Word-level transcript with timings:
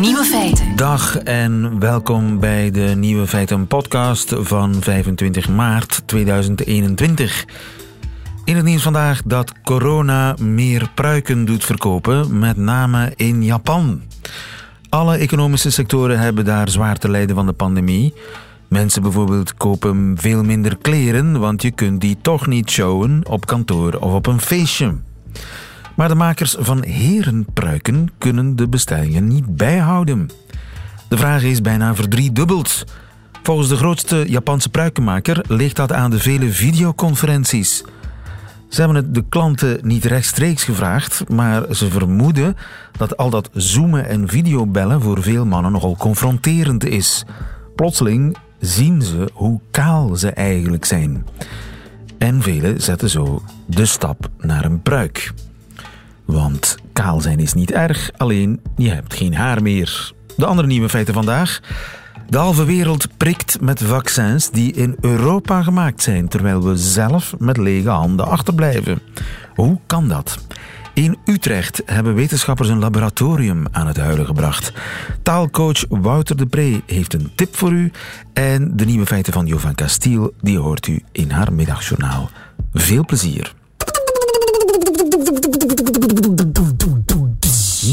Nieuwe 0.00 0.24
feiten. 0.24 0.76
Dag 0.76 1.18
en 1.18 1.78
welkom 1.80 2.40
bij 2.40 2.70
de 2.70 2.80
Nieuwe 2.80 3.26
Feiten 3.26 3.66
podcast 3.66 4.34
van 4.38 4.74
25 4.80 5.48
maart 5.48 6.02
2021. 6.06 7.44
In 8.44 8.56
het 8.56 8.64
nieuws 8.64 8.82
vandaag 8.82 9.22
dat 9.24 9.52
corona 9.62 10.34
meer 10.40 10.90
pruiken 10.94 11.44
doet 11.44 11.64
verkopen, 11.64 12.38
met 12.38 12.56
name 12.56 13.12
in 13.14 13.44
Japan. 13.44 14.02
Alle 14.88 15.16
economische 15.16 15.70
sectoren 15.70 16.18
hebben 16.18 16.44
daar 16.44 16.68
zwaar 16.68 16.98
te 16.98 17.10
lijden 17.10 17.36
van 17.36 17.46
de 17.46 17.52
pandemie. 17.52 18.14
Mensen 18.68 19.02
bijvoorbeeld 19.02 19.54
kopen 19.54 20.14
veel 20.18 20.44
minder 20.44 20.76
kleren, 20.76 21.40
want 21.40 21.62
je 21.62 21.70
kunt 21.70 22.00
die 22.00 22.16
toch 22.22 22.46
niet 22.46 22.70
showen 22.70 23.20
op 23.28 23.46
kantoor 23.46 23.94
of 23.94 24.12
op 24.12 24.26
een 24.26 24.40
feestje. 24.40 24.94
Maar 25.96 26.08
de 26.08 26.14
makers 26.14 26.56
van 26.58 26.84
herenpruiken 26.84 28.08
kunnen 28.18 28.56
de 28.56 28.68
bestellingen 28.68 29.26
niet 29.26 29.56
bijhouden. 29.56 30.30
De 31.08 31.16
vraag 31.16 31.42
is 31.42 31.60
bijna 31.60 31.94
verdriedubbeld. 31.94 32.84
Volgens 33.42 33.68
de 33.68 33.76
grootste 33.76 34.24
Japanse 34.28 34.68
pruikenmaker 34.68 35.44
ligt 35.48 35.76
dat 35.76 35.92
aan 35.92 36.10
de 36.10 36.18
vele 36.18 36.48
videoconferenties. 36.48 37.84
Ze 38.68 38.80
hebben 38.80 38.96
het 38.96 39.14
de 39.14 39.24
klanten 39.28 39.78
niet 39.82 40.04
rechtstreeks 40.04 40.64
gevraagd, 40.64 41.28
maar 41.28 41.74
ze 41.74 41.90
vermoeden 41.90 42.56
dat 42.98 43.16
al 43.16 43.30
dat 43.30 43.50
zoomen 43.52 44.08
en 44.08 44.28
videobellen 44.28 45.02
voor 45.02 45.22
veel 45.22 45.46
mannen 45.46 45.72
nogal 45.72 45.96
confronterend 45.96 46.84
is. 46.84 47.24
Plotseling 47.76 48.36
zien 48.58 49.02
ze 49.02 49.30
hoe 49.32 49.60
kaal 49.70 50.16
ze 50.16 50.30
eigenlijk 50.30 50.84
zijn. 50.84 51.26
En 52.18 52.42
velen 52.42 52.82
zetten 52.82 53.10
zo 53.10 53.42
de 53.66 53.86
stap 53.86 54.28
naar 54.38 54.64
een 54.64 54.82
pruik. 54.82 55.32
Want 56.26 56.76
kaal 56.92 57.20
zijn 57.20 57.38
is 57.38 57.54
niet 57.54 57.70
erg, 57.70 58.10
alleen 58.16 58.60
je 58.76 58.90
hebt 58.90 59.14
geen 59.14 59.34
haar 59.34 59.62
meer. 59.62 60.12
De 60.36 60.46
andere 60.46 60.68
nieuwe 60.68 60.88
feiten 60.88 61.14
vandaag. 61.14 61.60
De 62.28 62.38
halve 62.38 62.64
wereld 62.64 63.16
prikt 63.16 63.60
met 63.60 63.82
vaccins 63.82 64.50
die 64.50 64.72
in 64.72 64.96
Europa 65.00 65.62
gemaakt 65.62 66.02
zijn, 66.02 66.28
terwijl 66.28 66.62
we 66.62 66.76
zelf 66.76 67.34
met 67.38 67.56
lege 67.56 67.88
handen 67.88 68.26
achterblijven. 68.26 68.98
Hoe 69.54 69.78
kan 69.86 70.08
dat? 70.08 70.38
In 70.94 71.18
Utrecht 71.24 71.82
hebben 71.84 72.14
wetenschappers 72.14 72.68
een 72.68 72.78
laboratorium 72.78 73.64
aan 73.70 73.86
het 73.86 73.96
huilen 73.96 74.26
gebracht. 74.26 74.72
Taalcoach 75.22 75.84
Wouter 75.88 76.36
de 76.36 76.46
Pre 76.46 76.82
heeft 76.86 77.14
een 77.14 77.30
tip 77.34 77.56
voor 77.56 77.72
u. 77.72 77.90
En 78.32 78.76
de 78.76 78.84
nieuwe 78.84 79.06
feiten 79.06 79.32
van 79.32 79.46
Jovan 79.46 79.74
Castiel, 79.74 80.34
die 80.40 80.58
hoort 80.58 80.86
u 80.86 81.02
in 81.12 81.30
haar 81.30 81.52
middagjournaal. 81.52 82.30
Veel 82.72 83.04
plezier. 83.04 83.54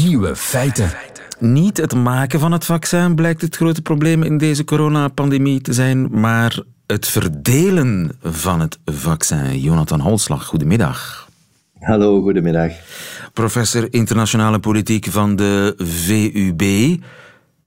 Nieuwe 0.02 0.36
feiten. 0.36 0.90
Niet 1.38 1.76
het 1.76 1.94
maken 1.94 2.40
van 2.40 2.52
het 2.52 2.64
vaccin 2.64 3.14
blijkt 3.14 3.40
het 3.40 3.56
grote 3.56 3.82
probleem 3.82 4.22
in 4.22 4.38
deze 4.38 4.64
coronapandemie 4.64 5.60
te 5.60 5.72
zijn, 5.72 6.20
maar 6.20 6.62
het 6.86 7.06
verdelen 7.06 8.10
van 8.22 8.60
het 8.60 8.78
vaccin. 8.84 9.60
Jonathan 9.60 10.00
Holslag, 10.00 10.46
goedemiddag. 10.46 11.28
Hallo, 11.80 12.22
goedemiddag. 12.22 12.72
Professor 13.32 13.86
internationale 13.90 14.58
politiek 14.58 15.06
van 15.10 15.36
de 15.36 15.74
VUB. 15.76 16.96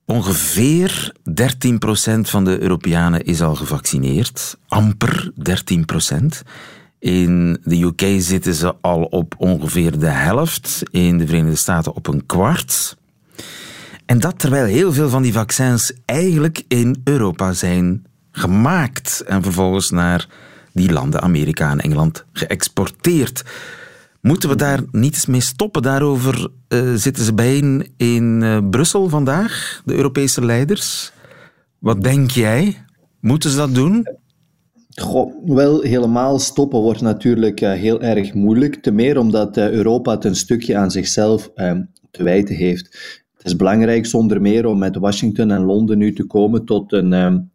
Ongeveer 0.06 1.12
13% 1.30 2.19
van 2.19 2.44
de 2.44 2.62
Europeanen 2.62 3.23
is 3.23 3.41
al 3.41 3.56
gevaccineerd. 3.56 4.58
Amper 4.67 5.31
13%. 5.36 6.41
In 7.00 7.58
de 7.64 7.81
UK 7.81 8.22
zitten 8.22 8.53
ze 8.53 8.76
al 8.81 9.03
op 9.03 9.36
ongeveer 9.38 10.00
de 10.00 10.09
helft, 10.09 10.84
in 10.92 11.17
de 11.17 11.26
Verenigde 11.26 11.56
Staten 11.56 11.95
op 11.95 12.08
een 12.08 12.26
kwart. 12.26 12.98
En 14.06 14.20
dat 14.20 14.40
terwijl 14.40 14.66
heel 14.66 14.94
veel 14.94 15.09
van 15.09 15.22
die 15.22 15.34
vaccins 15.34 15.94
eigenlijk 16.06 16.63
in 16.68 17.02
Europa 17.03 17.53
zijn 17.53 18.06
gemaakt 18.31 19.24
en 19.25 19.44
vervolgens 19.44 19.90
naar 19.90 20.28
die 20.74 20.91
landen, 20.91 21.22
Amerika 21.22 21.72
en 21.72 21.80
Engeland, 21.80 22.25
geëxporteerd. 22.34 23.44
Moeten 24.22 24.50
we 24.50 24.56
daar 24.56 24.79
niet 24.91 25.14
eens 25.14 25.25
mee 25.25 25.41
stoppen? 25.41 25.81
Daarover 25.81 26.47
uh, 26.69 26.94
zitten 26.96 27.24
ze 27.24 27.34
bijeen 27.34 27.94
in 27.97 28.41
uh, 28.41 28.58
Brussel 28.69 29.09
vandaag, 29.09 29.81
de 29.85 29.94
Europese 29.94 30.46
leiders. 30.46 31.12
Wat 31.79 32.03
denk 32.03 32.31
jij? 32.31 32.85
Moeten 33.19 33.50
ze 33.50 33.58
dat 33.58 33.75
doen? 33.75 34.08
Wel, 35.46 35.81
helemaal 35.81 36.40
stoppen 36.40 36.80
wordt 36.80 37.02
natuurlijk 37.02 37.62
uh, 37.62 37.72
heel 37.72 38.02
erg 38.02 38.34
moeilijk. 38.34 38.75
Te 38.75 38.91
meer 38.91 39.18
omdat 39.18 39.58
Europa 39.58 40.12
het 40.12 40.25
een 40.25 40.35
stukje 40.35 40.78
aan 40.78 40.91
zichzelf 40.91 41.52
te 42.12 42.24
wijten 42.24 42.56
heeft. 42.56 42.85
Het 43.38 43.46
is 43.46 43.56
belangrijk 43.56 44.06
zonder 44.06 44.41
meer 44.41 44.66
om 44.66 44.78
met 44.78 44.96
Washington 44.96 45.52
en 45.52 45.63
Londen 45.63 45.97
nu 45.97 46.13
te 46.13 46.25
komen 46.25 46.66
tot 46.66 46.94
een 46.94 47.50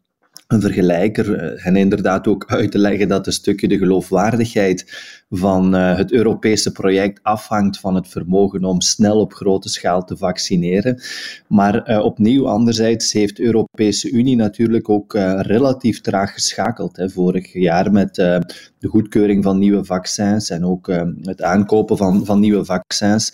een 0.53 0.61
vergelijker 0.61 1.55
en 1.55 1.77
inderdaad 1.77 2.27
ook 2.27 2.45
uit 2.47 2.71
te 2.71 2.79
leggen 2.79 3.09
dat 3.09 3.27
een 3.27 3.33
stukje 3.33 3.69
de 3.69 3.79
geloofwaardigheid 3.79 5.11
van 5.31 5.75
uh, 5.75 5.97
het 5.97 6.13
Europese 6.13 6.73
project 6.73 7.21
afhangt 7.23 7.79
van 7.79 7.95
het 7.95 8.09
vermogen 8.09 8.65
om 8.65 8.81
snel 8.81 9.21
op 9.21 9.33
grote 9.33 9.69
schaal 9.69 10.05
te 10.05 10.17
vaccineren. 10.17 11.01
Maar 11.49 11.91
uh, 11.91 12.05
opnieuw, 12.05 12.49
anderzijds 12.49 13.13
heeft 13.13 13.37
de 13.37 13.43
Europese 13.43 14.11
Unie 14.11 14.37
natuurlijk 14.37 14.89
ook 14.89 15.13
relatief 15.37 16.01
traag 16.01 16.33
geschakeld. 16.33 17.03
Vorig 17.07 17.53
jaar 17.53 17.93
met 17.93 18.15
de 18.15 18.89
goedkeuring 18.89 19.45
van 19.45 19.59
nieuwe 19.59 19.85
vaccins 19.85 20.51
en 20.51 20.65
ook 20.65 20.87
het 21.23 21.43
aankopen 21.43 21.97
van, 21.97 22.25
van 22.25 22.41
nieuwe 22.41 22.65
vaccins. 22.65 23.33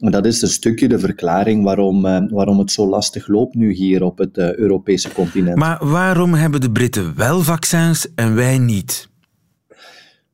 Dat 0.00 0.26
is 0.26 0.42
een 0.42 0.48
stukje 0.48 0.88
de 0.88 0.98
verklaring 0.98 1.64
waarom, 1.64 2.02
waarom 2.28 2.58
het 2.58 2.70
zo 2.70 2.88
lastig 2.88 3.28
loopt 3.28 3.54
nu 3.54 3.72
hier 3.72 4.02
op 4.02 4.18
het 4.18 4.38
Europese 4.38 5.12
continent. 5.12 5.58
Maar 5.58 5.86
waarom 5.86 6.34
hebben 6.34 6.60
de 6.60 6.70
Britten 6.70 7.16
wel 7.16 7.40
vaccins 7.40 8.14
en 8.14 8.34
wij 8.34 8.58
niet? 8.58 9.08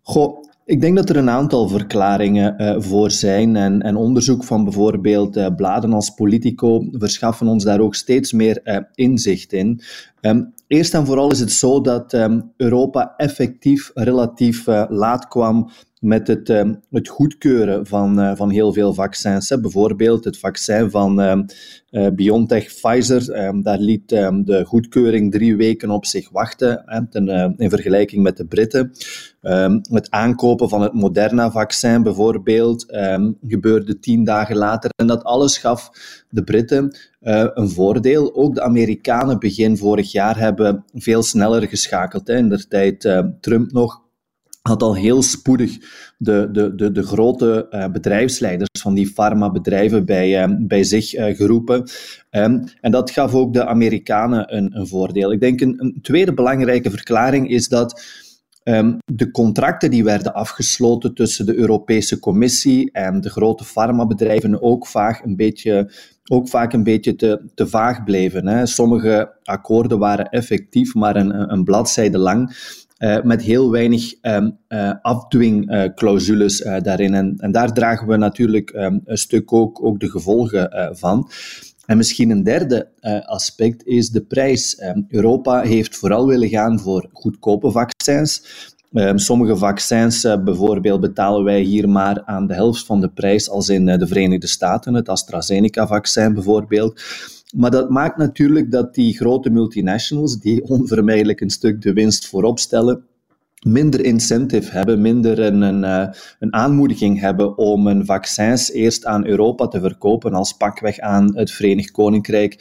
Goh, 0.03 0.47
ik 0.67 0.81
denk 0.81 0.97
dat 0.97 1.09
er 1.09 1.17
een 1.17 1.31
aantal 1.31 1.69
verklaringen 1.69 2.55
uh, 2.59 2.77
voor 2.79 3.11
zijn. 3.11 3.57
En, 3.57 3.83
en, 3.83 3.97
onderzoek 3.97 4.45
van 4.45 4.65
bijvoorbeeld 4.65 5.37
uh, 5.37 5.47
bladen 5.57 5.93
als 5.93 6.11
Politico 6.11 6.89
verschaffen 6.93 7.47
ons 7.47 7.65
daar 7.65 7.81
ook 7.81 7.95
steeds 7.95 8.33
meer 8.33 8.61
uh, 8.65 8.77
inzicht 8.95 9.53
in. 9.53 9.81
Um, 10.21 10.53
eerst 10.67 10.95
en 10.95 11.07
vooral 11.07 11.31
is 11.31 11.41
het 11.41 11.53
zo 11.53 11.81
dat 11.81 12.13
um, 12.13 12.53
Europa 12.57 13.15
effectief 13.17 13.91
relatief 13.95 14.67
laat 14.89 15.29
kwam 15.29 15.71
met 16.01 16.27
het, 16.27 16.49
uh, 16.49 16.71
het 16.91 17.09
goedkeuren 17.09 17.87
van, 17.87 18.21
uh, 18.21 18.37
van 18.37 18.51
heel 18.51 18.73
veel 18.73 18.95
vaccins. 18.95 19.49
Hè. 19.49 19.61
Bijvoorbeeld 19.61 20.25
het 20.25 20.39
vaccin 20.39 20.91
van 20.91 21.21
uh, 21.91 22.09
BioNTech 22.15 22.65
Pfizer. 22.65 23.53
daar 23.63 23.79
liet 23.79 24.09
de 24.09 24.63
goedkeuring 24.67 25.33
drie 25.33 25.57
weken 25.57 25.91
op 25.91 26.07
zich 26.07 26.31
wachten 26.31 26.83
hè, 26.87 27.07
ten, 27.09 27.55
in 27.57 27.71
vergelijking 27.71 28.23
met 28.23 28.37
de 28.37 28.47
Britten. 28.47 28.91
Het 29.91 30.11
aankopen 30.11 30.69
van 30.69 30.83
het 30.83 30.93
Moderna-vaccin 30.93 32.03
bijvoorbeeld 32.03 32.85
gebeurde 33.47 33.99
tien 33.99 34.25
dagen 34.25 34.57
later. 34.57 34.91
En 34.97 35.07
dat 35.07 35.25
alles 35.25 35.59
gaf 35.59 35.91
de 36.29 36.45
Britten 36.45 36.97
een 37.55 37.71
voordeel. 37.71 38.35
Ook 38.35 38.55
de 38.55 38.63
Amerikanen 38.63 39.39
begin 39.39 39.77
vorig 39.77 40.13
jaar 40.13 40.39
hebben 40.39 40.85
veel 40.95 41.23
sneller 41.23 41.69
geschakeld. 41.69 42.29
Hè. 42.29 42.37
In 42.37 42.49
de 42.49 42.69
tijd 42.69 43.25
Trump 43.41 43.73
nog 43.73 44.05
had 44.67 44.83
al 44.83 44.95
heel 44.95 45.23
spoedig 45.23 45.79
de, 46.19 46.49
de, 46.53 46.75
de, 46.75 46.93
de 46.93 47.03
grote 47.03 47.67
uh, 47.71 47.87
bedrijfsleiders 47.89 48.69
van 48.81 48.95
die 48.95 49.07
farmabedrijven 49.07 50.05
bij, 50.05 50.49
uh, 50.49 50.57
bij 50.59 50.85
zich 50.85 51.15
uh, 51.15 51.37
geroepen. 51.37 51.89
Um, 52.31 52.65
en 52.81 52.91
dat 52.91 53.11
gaf 53.11 53.35
ook 53.35 53.53
de 53.53 53.67
Amerikanen 53.67 54.57
een, 54.57 54.77
een 54.77 54.87
voordeel. 54.87 55.33
Ik 55.33 55.41
denk 55.41 55.61
een, 55.61 55.75
een 55.79 55.99
tweede 56.03 56.35
belangrijke 56.35 56.91
verklaring 56.91 57.51
is 57.51 57.69
dat 57.69 58.03
um, 58.65 58.99
de 59.05 59.31
contracten 59.31 59.91
die 59.91 60.05
werden 60.05 60.35
afgesloten 60.35 61.15
tussen 61.15 61.47
de 61.47 61.55
Europese 61.55 62.19
Commissie 62.19 62.91
en 62.93 63.21
de 63.21 63.31
grote 63.31 63.65
farmabedrijven 63.65 64.63
ook 64.63 64.87
vaak 64.87 65.25
een 65.25 65.37
beetje 65.37 65.91
ook 66.29 66.49
vaak 66.49 66.73
een 66.73 66.83
beetje 66.83 67.17
te, 67.17 67.51
te 67.55 67.67
vaag 67.67 68.05
bleven. 68.05 68.69
Sommige 68.69 69.33
akkoorden 69.43 69.99
waren 69.99 70.29
effectief, 70.29 70.95
maar 70.95 71.17
een, 71.17 71.53
een 71.53 71.65
bladzijde 71.65 72.19
lang. 72.19 72.57
Uh, 72.99 73.23
met 73.23 73.43
heel 73.43 73.71
weinig 73.71 74.15
um, 74.23 74.59
uh, 74.69 74.93
afdwingclausules 75.03 76.61
uh, 76.61 76.81
daarin. 76.81 77.37
En, 77.39 77.53
daar 77.53 77.73
dragen 77.73 78.07
we 78.07 78.17
natuurlijk 78.17 78.73
um, 78.75 79.01
een 79.05 79.19
stuk 79.19 79.53
ook, 79.53 79.85
ook 79.85 80.01
de 80.01 80.11
gevolgen 80.11 80.91
van. 80.97 81.31
En 81.87 81.97
misschien 81.97 82.31
een 82.31 82.43
derde 82.43 82.89
aspect 83.27 83.85
is 83.87 84.11
de 84.11 84.21
prijs. 84.21 84.83
Um, 84.83 85.07
Europa 85.09 85.61
heeft 85.61 85.97
vooral 85.97 86.27
willen 86.27 86.49
gaan 86.49 86.81
voor 86.81 87.09
goedkope 87.13 87.71
vaccins. 87.71 88.43
sommige 89.15 89.57
vaccins 89.57 90.21
bijvoorbeeld 90.45 91.01
betalen 91.01 91.45
wij 91.45 91.61
hier 91.61 91.89
maar 91.89 92.23
aan 92.25 92.47
de 92.47 92.55
helft 92.55 92.87
van 92.87 93.01
de 93.01 93.09
prijs 93.09 93.51
als 93.51 93.69
in 93.69 93.85
de 93.85 94.07
Verenigde 94.07 94.47
Staten, 94.47 94.95
het 94.95 95.09
AstraZeneca-vaccin 95.09 96.35
bijvoorbeeld. 96.35 97.03
Maar 97.55 97.71
dat 97.71 97.91
maakt 97.91 98.17
natuurlijk 98.17 98.71
dat 98.71 98.95
die 98.95 99.17
grote 99.17 99.51
multinationals, 99.51 100.39
die 100.39 100.65
onvermijdelijk 100.77 101.41
een 101.41 101.51
stuk 101.51 101.83
de 101.83 101.93
winst 101.93 102.27
voorop 102.27 102.59
stellen, 102.59 103.05
minder 103.67 104.05
incentive 104.05 104.71
hebben, 104.71 105.01
minder 105.01 105.39
een, 105.39 105.61
een, 105.61 105.85
eh, 105.85 106.09
een, 106.39 106.53
aanmoediging 106.53 107.21
hebben 107.21 107.59
om 107.59 107.87
een 107.87 108.05
vaccins 108.05 108.73
eerst 108.73 109.05
aan 109.05 109.27
Europa 109.27 109.69
te 109.69 109.81
verkopen 109.81 110.35
als 110.35 110.53
pakweg 110.53 110.99
aan 110.99 111.37
het 111.37 111.51
Verenigd 111.51 111.91
Koninkrijk 111.91 112.55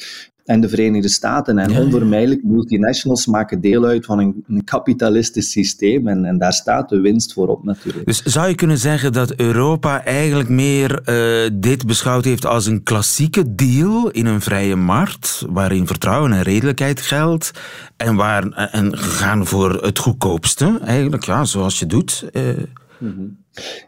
en 0.45 0.61
de 0.61 0.69
Verenigde 0.69 1.09
Staten. 1.09 1.57
En 1.57 1.77
onvermijdelijk, 1.77 2.43
multinationals 2.43 3.25
maken 3.25 3.61
deel 3.61 3.85
uit 3.85 4.05
van 4.05 4.19
een, 4.19 4.43
een 4.47 4.63
kapitalistisch 4.63 5.51
systeem 5.51 6.07
en, 6.07 6.25
en, 6.25 6.37
daar 6.37 6.53
staat 6.53 6.89
de 6.89 6.99
winst 6.99 7.33
voor 7.33 7.47
op 7.47 7.63
natuurlijk. 7.63 8.05
Dus 8.05 8.21
zou 8.21 8.47
je 8.47 8.55
kunnen 8.55 8.77
zeggen 8.77 9.13
dat 9.13 9.35
Europa 9.35 10.03
eigenlijk 10.03 10.49
meer 10.49 11.01
uh, 11.05 11.49
dit 11.53 11.85
beschouwd 11.85 12.25
heeft 12.25 12.45
als 12.45 12.65
een 12.65 12.83
klassieke 12.83 13.55
deal 13.55 14.09
in 14.09 14.25
een 14.25 14.41
vrije 14.41 14.75
markt, 14.75 15.45
waarin 15.49 15.87
vertrouwen 15.87 16.33
en 16.33 16.41
redelijkheid 16.41 17.01
geldt 17.01 17.51
en, 17.97 18.15
waar, 18.15 18.47
en 18.51 18.97
gaan 18.97 19.45
voor 19.45 19.73
het 19.83 19.99
goedkoopste, 19.99 20.79
eigenlijk, 20.83 21.25
ja, 21.25 21.45
zoals 21.45 21.79
je 21.79 21.85
doet? 21.85 22.29
Uh, 22.31 22.49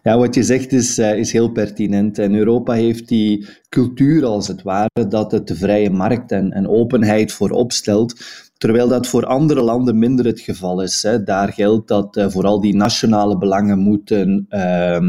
ja, 0.03 0.17
wat 0.17 0.35
je 0.35 0.43
zegt 0.43 0.71
is, 0.71 0.99
uh, 0.99 1.17
is 1.17 1.31
heel 1.31 1.51
pertinent. 1.51 2.19
En 2.19 2.35
Europa 2.35 2.73
heeft 2.73 3.07
die 3.07 3.47
cultuur, 3.69 4.25
als 4.25 4.47
het 4.47 4.61
ware, 4.61 5.07
dat 5.09 5.31
het 5.31 5.47
de 5.47 5.55
vrije 5.55 5.89
markt 5.89 6.31
en, 6.31 6.51
en 6.51 6.67
openheid 6.67 7.31
voorop 7.31 7.71
stelt. 7.71 8.15
Terwijl 8.57 8.88
dat 8.88 9.07
voor 9.07 9.25
andere 9.25 9.62
landen 9.62 10.00
minder 10.00 10.25
het 10.25 10.39
geval 10.39 10.81
is. 10.81 11.04
Hè. 11.04 11.24
Daar 11.24 11.54
geldt 11.54 11.88
dat 11.88 12.18
uh, 12.18 12.30
vooral 12.30 12.62
die 12.62 12.75
nationale 12.75 13.38
belangen 13.38 13.80
moeten, 13.80 14.45
uh, 14.50 15.00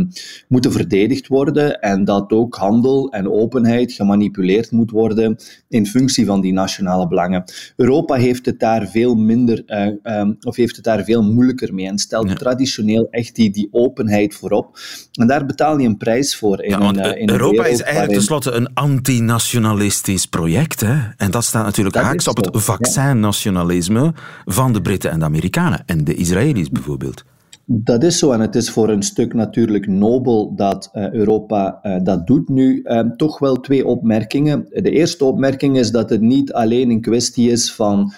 moeten 0.49 0.73
verdedigd 0.73 1.27
worden 1.27 1.81
en 1.81 2.05
dat 2.05 2.31
ook 2.33 2.57
handel 2.57 3.11
en 3.11 3.31
openheid 3.31 3.93
gemanipuleerd 3.93 4.71
moet 4.71 4.91
worden 4.91 5.37
in 5.69 5.87
functie 5.87 6.27
van 6.27 6.41
die 6.41 6.53
nationale 6.53 7.09
belangen. 7.09 7.45
Europa 7.77 8.15
heeft 8.15 8.47
het 8.47 8.61
daar 8.61 8.89
veel 8.89 9.15
minder, 9.15 9.63
uh, 9.67 10.19
um, 10.19 10.37
of 10.41 10.57
heeft 10.57 10.77
het 10.77 10.85
daar 10.85 11.05
veel 11.05 11.23
moeilijker 11.23 11.75
mee 11.75 11.87
en 11.87 11.99
stelt 11.99 12.39
traditioneel 12.39 13.07
echt 13.11 13.35
die, 13.35 13.51
die 13.51 13.69
openheid 13.71 14.35
voorop. 14.35 14.79
En 15.13 15.27
daar 15.27 15.47
betaal 15.47 15.79
je 15.79 15.87
een 15.87 15.97
prijs 15.97 16.37
voor. 16.37 16.63
In 16.63 16.71
ja, 16.71 16.81
een, 16.81 17.19
in 17.19 17.31
Europa 17.31 17.67
is 17.67 17.81
eigenlijk 17.81 18.13
tenslotte 18.13 18.51
een 18.51 18.75
antinationalistisch 18.75 20.27
project. 20.27 20.81
Hè? 20.81 20.97
En 21.17 21.31
dat 21.31 21.45
staat 21.45 21.65
natuurlijk 21.65 21.97
haaks 21.97 22.29
op 22.29 22.37
het 22.37 22.63
vaccin 22.63 23.25
nationalisme 23.39 24.13
van 24.45 24.73
de 24.73 24.83
Britten 24.83 25.11
en 25.11 25.19
de 25.19 25.25
Amerikanen 25.25 25.83
en 25.87 26.05
de 26.05 26.15
Israëli's 26.15 26.71
bijvoorbeeld. 26.71 27.25
Dat 27.65 28.03
is 28.03 28.19
zo 28.19 28.33
en 28.33 28.41
het 28.41 28.55
is 28.55 28.71
voor 28.71 28.89
een 28.89 29.03
stuk 29.03 29.35
natuurlijk 29.35 29.87
nobel 29.87 30.55
dat 30.57 30.91
uh, 30.95 31.13
Europa 31.13 31.81
uh, 31.83 31.97
dat 32.03 32.27
doet. 32.27 32.49
Nu 32.49 32.81
uh, 32.85 33.01
toch 33.01 33.39
wel 33.39 33.61
twee 33.61 33.87
opmerkingen. 33.87 34.67
De 34.69 34.91
eerste 34.91 35.25
opmerking 35.25 35.79
is 35.79 35.91
dat 35.91 36.11
het 36.11 36.21
niet 36.21 36.53
alleen 36.53 36.91
een 36.91 37.01
kwestie 37.01 37.51
is 37.51 37.73
van 37.73 38.13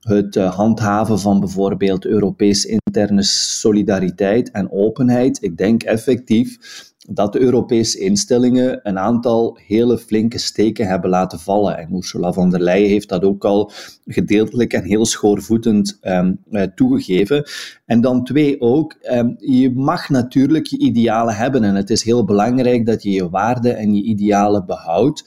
het 0.00 0.34
handhaven 0.34 1.18
van 1.18 1.40
bijvoorbeeld 1.40 2.04
Europees 2.04 2.64
interne 2.64 3.22
solidariteit 3.22 4.50
en 4.50 4.70
openheid. 4.70 5.42
Ik 5.42 5.56
denk 5.56 5.82
effectief 5.82 6.58
dat 7.08 7.32
de 7.32 7.40
Europese 7.40 7.98
instellingen 7.98 8.80
een 8.82 8.98
aantal 8.98 9.58
hele 9.66 9.98
flinke 9.98 10.38
steken 10.38 10.86
hebben 10.86 11.10
laten 11.10 11.38
vallen. 11.38 11.78
En 11.78 11.96
Ursula 11.96 12.32
von 12.32 12.50
der 12.50 12.60
Leyen 12.60 12.88
heeft 12.88 13.08
dat 13.08 13.24
ook 13.24 13.44
al 13.44 13.70
gedeeltelijk 14.06 14.72
en 14.72 14.84
heel 14.84 15.06
schoorvoetend 15.06 15.98
um, 16.02 16.38
toegegeven. 16.74 17.44
En 17.84 18.00
dan 18.00 18.24
twee 18.24 18.60
ook, 18.60 18.96
um, 19.12 19.34
je 19.38 19.70
mag 19.74 20.08
natuurlijk 20.08 20.66
je 20.66 20.78
idealen 20.78 21.34
hebben 21.34 21.64
en 21.64 21.74
het 21.74 21.90
is 21.90 22.02
heel 22.02 22.24
belangrijk 22.24 22.86
dat 22.86 23.02
je 23.02 23.10
je 23.10 23.30
waarden 23.30 23.76
en 23.76 23.94
je 23.94 24.02
idealen 24.02 24.66
behoudt. 24.66 25.24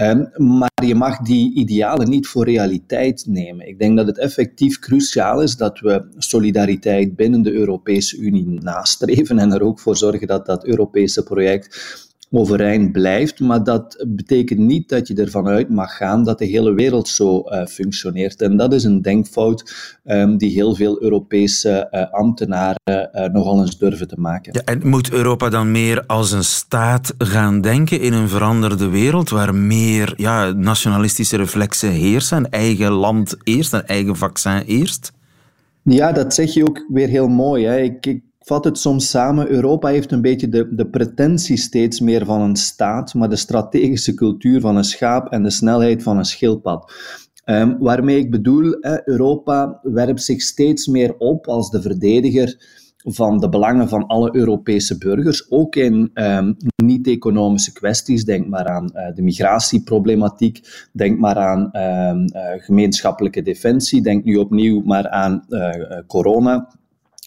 Um, 0.00 0.30
maar 0.58 0.84
je 0.84 0.94
mag 0.94 1.18
die 1.18 1.54
idealen 1.54 2.08
niet 2.08 2.26
voor 2.26 2.44
realiteit 2.44 3.24
nemen. 3.26 3.68
Ik 3.68 3.78
denk 3.78 3.96
dat 3.96 4.06
het 4.06 4.18
effectief 4.18 4.78
cruciaal 4.78 5.42
is 5.42 5.56
dat 5.56 5.80
we 5.80 6.06
solidariteit 6.16 7.16
binnen 7.16 7.42
de 7.42 7.52
Europese 7.52 8.16
Unie 8.16 8.60
nastreven 8.60 9.38
en 9.38 9.52
er 9.52 9.62
ook 9.62 9.80
voor 9.80 9.96
zorgen 9.96 10.26
dat 10.26 10.46
dat 10.46 10.64
Europese 10.64 11.22
project 11.22 12.07
overeind 12.30 12.92
blijft, 12.92 13.40
maar 13.40 13.64
dat 13.64 14.04
betekent 14.08 14.58
niet 14.58 14.88
dat 14.88 15.08
je 15.08 15.14
ervan 15.14 15.46
uit 15.46 15.68
mag 15.68 15.96
gaan 15.96 16.24
dat 16.24 16.38
de 16.38 16.44
hele 16.44 16.74
wereld 16.74 17.08
zo 17.08 17.42
uh, 17.46 17.66
functioneert. 17.66 18.42
En 18.42 18.56
dat 18.56 18.72
is 18.72 18.84
een 18.84 19.02
denkfout 19.02 19.74
um, 20.04 20.36
die 20.36 20.50
heel 20.50 20.74
veel 20.74 21.02
Europese 21.02 21.88
uh, 21.90 22.12
ambtenaren 22.12 22.80
uh, 22.86 23.24
nogal 23.32 23.60
eens 23.60 23.78
durven 23.78 24.08
te 24.08 24.20
maken. 24.20 24.52
Ja, 24.52 24.72
en 24.72 24.88
moet 24.88 25.12
Europa 25.12 25.48
dan 25.48 25.70
meer 25.70 26.06
als 26.06 26.32
een 26.32 26.44
staat 26.44 27.14
gaan 27.18 27.60
denken 27.60 28.00
in 28.00 28.12
een 28.12 28.28
veranderde 28.28 28.88
wereld, 28.88 29.30
waar 29.30 29.54
meer 29.54 30.14
ja, 30.16 30.52
nationalistische 30.52 31.36
reflexen 31.36 31.90
heersen, 31.90 32.36
een 32.36 32.50
eigen 32.50 32.90
land 32.92 33.36
eerst, 33.42 33.72
een 33.72 33.86
eigen 33.86 34.16
vaccin 34.16 34.62
eerst? 34.66 35.12
Ja, 35.82 36.12
dat 36.12 36.34
zeg 36.34 36.54
je 36.54 36.68
ook 36.68 36.84
weer 36.88 37.08
heel 37.08 37.28
mooi. 37.28 37.64
Hè. 37.64 37.78
Ik, 37.78 38.06
ik 38.06 38.22
vat 38.48 38.64
het 38.64 38.78
soms 38.78 39.10
samen. 39.10 39.50
Europa 39.50 39.88
heeft 39.88 40.12
een 40.12 40.20
beetje 40.20 40.48
de, 40.48 40.74
de 40.74 40.86
pretentie 40.86 41.56
steeds 41.56 42.00
meer 42.00 42.24
van 42.24 42.40
een 42.40 42.56
staat, 42.56 43.14
maar 43.14 43.28
de 43.28 43.36
strategische 43.36 44.14
cultuur 44.14 44.60
van 44.60 44.76
een 44.76 44.84
schaap 44.84 45.32
en 45.32 45.42
de 45.42 45.50
snelheid 45.50 46.02
van 46.02 46.18
een 46.18 46.24
schildpad. 46.24 46.92
Um, 47.44 47.76
waarmee 47.78 48.18
ik 48.18 48.30
bedoel, 48.30 48.76
Europa 49.04 49.80
werpt 49.82 50.22
zich 50.22 50.42
steeds 50.42 50.86
meer 50.86 51.14
op 51.18 51.46
als 51.46 51.70
de 51.70 51.82
verdediger 51.82 52.56
van 53.04 53.38
de 53.38 53.48
belangen 53.48 53.88
van 53.88 54.06
alle 54.06 54.36
Europese 54.36 54.98
burgers, 54.98 55.50
ook 55.50 55.76
in 55.76 56.10
um, 56.14 56.56
niet-economische 56.84 57.72
kwesties. 57.72 58.24
Denk 58.24 58.48
maar 58.48 58.66
aan 58.66 58.90
uh, 58.94 59.14
de 59.14 59.22
migratieproblematiek, 59.22 60.60
denk 60.92 61.18
maar 61.18 61.36
aan 61.36 61.70
um, 61.72 62.24
uh, 62.34 62.42
gemeenschappelijke 62.56 63.42
defensie, 63.42 64.02
denk 64.02 64.24
nu 64.24 64.36
opnieuw 64.36 64.82
maar 64.84 65.08
aan 65.08 65.44
uh, 65.48 65.70
corona. 66.06 66.68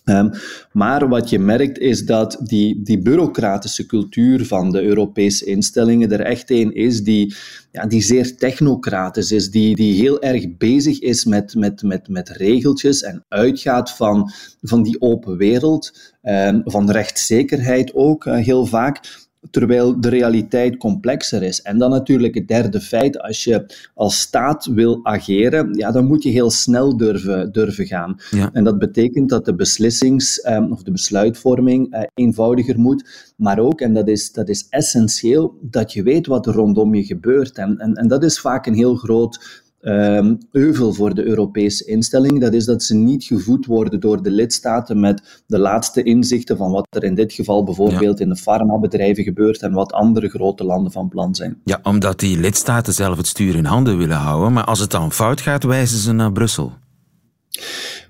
Um, 0.06 0.32
maar 0.72 1.08
wat 1.08 1.30
je 1.30 1.40
merkt 1.40 1.78
is 1.78 2.06
dat 2.06 2.38
die, 2.44 2.84
die 2.84 3.02
bureaucratische 3.02 3.86
cultuur 3.86 4.46
van 4.46 4.72
de 4.72 4.82
Europese 4.82 5.46
instellingen 5.46 6.12
er 6.12 6.22
echt 6.22 6.50
een 6.50 6.74
is 6.74 7.04
die, 7.04 7.36
ja, 7.72 7.86
die 7.86 8.02
zeer 8.02 8.38
technocratisch 8.38 9.32
is, 9.32 9.52
die, 9.52 9.76
die 9.76 9.94
heel 9.94 10.22
erg 10.22 10.58
bezig 10.58 11.00
is 11.00 11.26
met, 11.26 11.56
met, 11.56 11.84
met, 11.84 12.08
met 12.08 12.30
regeltjes 12.30 13.02
en 13.02 13.26
uitgaat 13.28 13.92
van, 13.92 14.32
van 14.62 14.84
die 14.84 15.02
open 15.02 15.38
wereld, 15.38 16.14
um, 16.24 16.62
van 16.66 16.92
rechtszekerheid 16.92 17.94
ook 17.94 18.26
uh, 18.26 18.36
heel 18.36 18.66
vaak 18.66 19.30
terwijl 19.50 20.02
de 20.02 20.10
realiteit 20.10 20.78
complexer 20.78 21.44
is. 21.44 21.62
En 21.62 21.78
dan 21.78 21.90
natuurlijk 21.90 22.36
het 22.36 22.48
derde 22.48 22.80
feit, 22.80 23.20
als 23.20 23.44
je 23.44 23.66
als 23.94 24.20
staat 24.20 24.66
wil 24.66 25.00
ageren, 25.04 25.74
ja, 25.74 25.92
dan 25.92 26.06
moet 26.06 26.24
je 26.24 26.30
heel 26.30 26.52
snel 26.52 26.98
durven, 26.98 27.52
durven 27.52 27.86
gaan. 27.86 28.20
En 28.54 28.64
dat 28.64 28.80
betekent 28.80 29.30
dat 29.30 29.46
de 29.46 29.56
beslissings- 29.56 30.46
um, 30.46 30.72
of 30.72 30.84
de 30.84 30.92
besluitvorming 30.92 31.96
uh, 31.96 32.02
eenvoudiger 32.14 32.80
moet, 32.80 33.34
maar 33.36 33.60
ook, 33.60 33.82
en 33.82 33.94
dat 33.94 34.08
is, 34.08 34.32
dat 34.32 34.50
is 34.50 34.68
essentieel, 34.70 35.58
dat 35.62 35.94
je 35.94 36.04
weet 36.04 36.28
wat 36.28 36.48
er 36.48 36.54
rondom 36.54 36.96
je 36.96 37.04
gebeurt. 37.04 37.58
En, 37.58 37.78
en, 37.78 37.94
en 37.94 38.08
dat 38.08 38.24
is 38.24 38.40
vaak 38.40 38.66
een 38.66 38.74
heel 38.74 38.96
groot 38.96 39.61
um, 39.82 40.38
euvel 40.52 40.94
voor 40.94 41.14
de 41.14 41.24
Europese 41.24 41.86
instellingen. 41.86 42.40
Dat 42.40 42.54
is 42.54 42.66
dat 42.66 42.84
ze 42.84 42.96
niet 42.96 43.24
gevoed 43.24 43.66
worden 43.66 44.00
door 44.00 44.24
de 44.24 44.32
lidstaten 44.32 45.00
met 45.00 45.44
de 45.48 45.60
laatste 45.60 46.04
inzichten 46.04 46.58
van 46.58 46.72
wat 46.72 46.88
er 46.90 47.04
in 47.04 47.16
dit 47.16 47.34
geval 47.34 47.64
bijvoorbeeld 47.64 48.20
in 48.20 48.30
de 48.30 48.36
farmabedrijven 48.36 49.24
gebeurt 49.24 49.62
en 49.62 49.72
wat 49.72 49.92
andere 49.94 50.30
grote 50.30 50.64
landen 50.64 50.92
van 50.92 51.10
plan 51.10 51.36
zijn. 51.36 51.62
Ja, 51.64 51.80
omdat 51.84 52.20
die 52.20 52.40
lidstaten 52.40 52.94
zelf 52.94 53.18
het 53.18 53.28
stuur 53.28 53.56
in 53.56 53.66
handen 53.66 53.98
willen 53.98 54.18
houden, 54.18 54.54
maar 54.54 54.66
als 54.66 54.80
het 54.80 54.92
dan 54.92 55.12
fout 55.12 55.42
gaat, 55.42 55.64
wijzen 55.64 55.98
ze 55.98 56.12
naar 56.12 56.32
Brussel. 56.32 56.74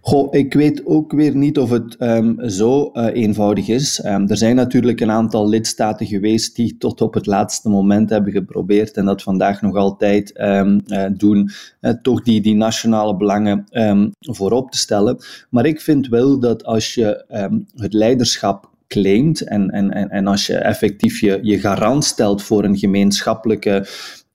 Goh, 0.03 0.33
ik 0.33 0.53
weet 0.53 0.85
ook 0.85 1.11
weer 1.11 1.35
niet 1.35 1.57
of 1.57 1.69
het 1.69 1.95
um, 1.99 2.49
zo 2.49 2.89
uh, 2.93 3.05
eenvoudig 3.13 3.67
is. 3.67 4.05
Um, 4.05 4.27
er 4.27 4.37
zijn 4.37 4.55
natuurlijk 4.55 4.99
een 4.99 5.11
aantal 5.11 5.49
lidstaten 5.49 6.05
geweest 6.05 6.55
die 6.55 6.77
tot 6.77 7.01
op 7.01 7.13
het 7.13 7.25
laatste 7.25 7.69
moment 7.69 8.09
hebben 8.09 8.31
geprobeerd 8.31 8.97
en 8.97 9.05
dat 9.05 9.23
vandaag 9.23 9.61
nog 9.61 9.75
altijd 9.75 10.39
um, 10.39 10.81
uh, 10.87 11.05
doen, 11.13 11.49
uh, 11.81 11.91
toch 12.01 12.21
die, 12.21 12.41
die 12.41 12.55
nationale 12.55 13.17
belangen 13.17 13.65
voorop 14.19 14.71
te 14.71 14.77
stellen. 14.77 15.17
Maar 15.49 15.65
ik 15.65 15.81
vind 15.81 16.07
wel 16.07 16.39
dat 16.39 16.65
als 16.65 16.93
je 16.93 17.25
het 17.75 17.93
leiderschap 17.93 18.69
claimt 18.87 19.41
en, 19.41 19.69
en, 19.69 20.09
en 20.09 20.27
als 20.27 20.47
je 20.47 20.55
effectief 20.55 21.19
je, 21.19 21.39
je 21.41 21.59
garant 21.59 22.05
stelt 22.05 22.43
voor 22.43 22.63
een 22.63 22.77
gemeenschappelijke 22.77 23.87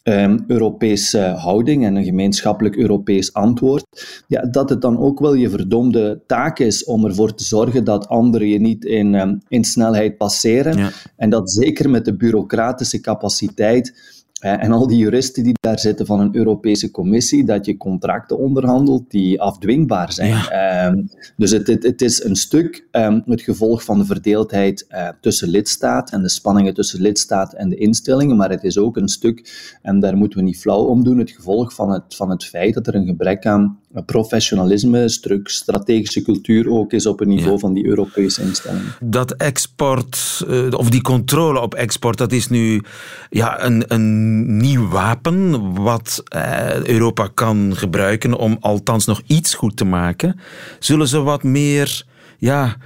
um, 0.08 0.44
Europese 0.46 1.18
houding 1.18 1.84
en 1.84 1.96
een 1.96 2.04
gemeenschappelijk 2.04 2.76
Europees 2.76 3.32
antwoord, 3.32 3.84
ja, 4.28 4.40
dat 4.42 4.70
het 4.70 4.80
dan 4.80 4.98
ook 4.98 5.20
wel 5.20 5.34
je 5.34 5.50
verdomde 5.50 6.22
taak 6.26 6.58
is 6.58 6.84
om 6.84 7.04
ervoor 7.04 7.34
te 7.34 7.44
zorgen 7.44 7.84
dat 7.84 8.08
anderen 8.08 8.48
je 8.48 8.60
niet 8.60 8.84
in, 8.84 9.14
um, 9.14 9.40
in 9.48 9.64
snelheid 9.64 10.16
passeren. 10.16 10.92
En 11.16 11.30
dat 11.30 11.50
zeker 11.50 11.90
met 11.90 12.04
de 12.04 12.16
bureaucratische 12.16 13.00
capaciteit 13.00 14.14
en 14.40 14.72
al 14.72 14.86
die 14.86 14.98
juristen 14.98 15.42
die 15.42 15.54
daar 15.60 15.78
zitten 15.78 16.06
van 16.06 16.20
een 16.20 16.36
Europese 16.36 16.90
Commissie, 16.90 17.44
dat 17.44 17.66
je 17.66 17.76
contracten 17.76 18.38
onderhandelt 18.38 19.10
die 19.10 19.40
afdwingbaar 19.40 20.12
zijn. 20.12 20.34
Ehm, 20.48 21.02
dus 21.36 21.50
het, 21.50 21.66
het, 21.66 21.82
het, 21.82 22.02
is 22.02 22.24
een 22.24 22.36
stuk 22.36 22.86
um, 22.92 23.22
het 23.26 23.40
gevolg 23.40 23.84
van 23.84 23.98
de 23.98 24.04
verdeeldheid 24.04 24.86
uh, 24.90 25.08
tussen 25.20 25.48
lidstaat 25.48 26.10
en 26.10 26.22
de 26.22 26.28
spanningen 26.28 26.74
tussen 26.74 27.00
lidstaat 27.00 27.52
en 27.52 27.68
de 27.68 27.76
instellingen, 27.76 28.36
maar 28.36 28.50
het 28.50 28.64
is 28.64 28.78
ook 28.78 28.96
een 28.96 29.08
stuk, 29.08 29.78
en 29.82 30.00
daar 30.00 30.16
moeten 30.16 30.38
we 30.38 30.44
niet 30.44 30.58
flauw 30.58 30.84
om 30.84 31.04
doen, 31.04 31.18
het 31.18 31.30
gevolg 31.30 31.74
van 31.74 31.90
het, 31.90 32.14
van 32.14 32.30
het 32.30 32.44
feit 32.44 32.74
dat 32.74 32.86
er 32.86 32.94
een 32.94 33.06
gebrek 33.06 33.46
aan 33.46 33.78
professionalisme, 34.02 35.08
strategische 35.44 36.22
cultuur 36.22 36.70
ook 36.70 36.92
is 36.92 37.06
op 37.06 37.18
het 37.18 37.28
niveau 37.28 37.58
van 37.58 37.74
die 37.74 37.86
Europese 37.86 38.42
instellingen. 38.42 38.94
Dat 39.00 39.32
export, 39.32 40.44
uh, 40.48 40.70
of 40.70 40.90
die 40.90 41.02
controle 41.02 41.60
op 41.60 41.74
export, 41.74 42.18
dat 42.18 42.32
is 42.32 42.48
nu 42.48 42.82
ja, 43.30 43.64
een, 43.64 43.84
een 43.88 44.56
nieuw 44.56 44.88
wapen 44.88 45.72
wat 45.82 46.22
uh, 46.36 46.84
Europa 46.84 47.28
kan 47.34 47.76
gebruiken 47.76 48.34
om 48.34 48.56
althans 48.60 49.06
nog 49.06 49.22
iets 49.26 49.54
goed 49.54 49.76
te 49.76 49.84
maken. 49.84 50.40
Zullen 50.78 51.08
ze 51.08 51.22
wat 51.22 51.42
meer 51.42 52.04
ja, 52.38 52.76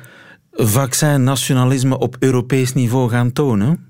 vaccin-nationalisme 0.53 1.99
op 1.99 2.17
Europees 2.19 2.73
niveau 2.73 3.09
gaan 3.11 3.33
tonen? 3.33 3.89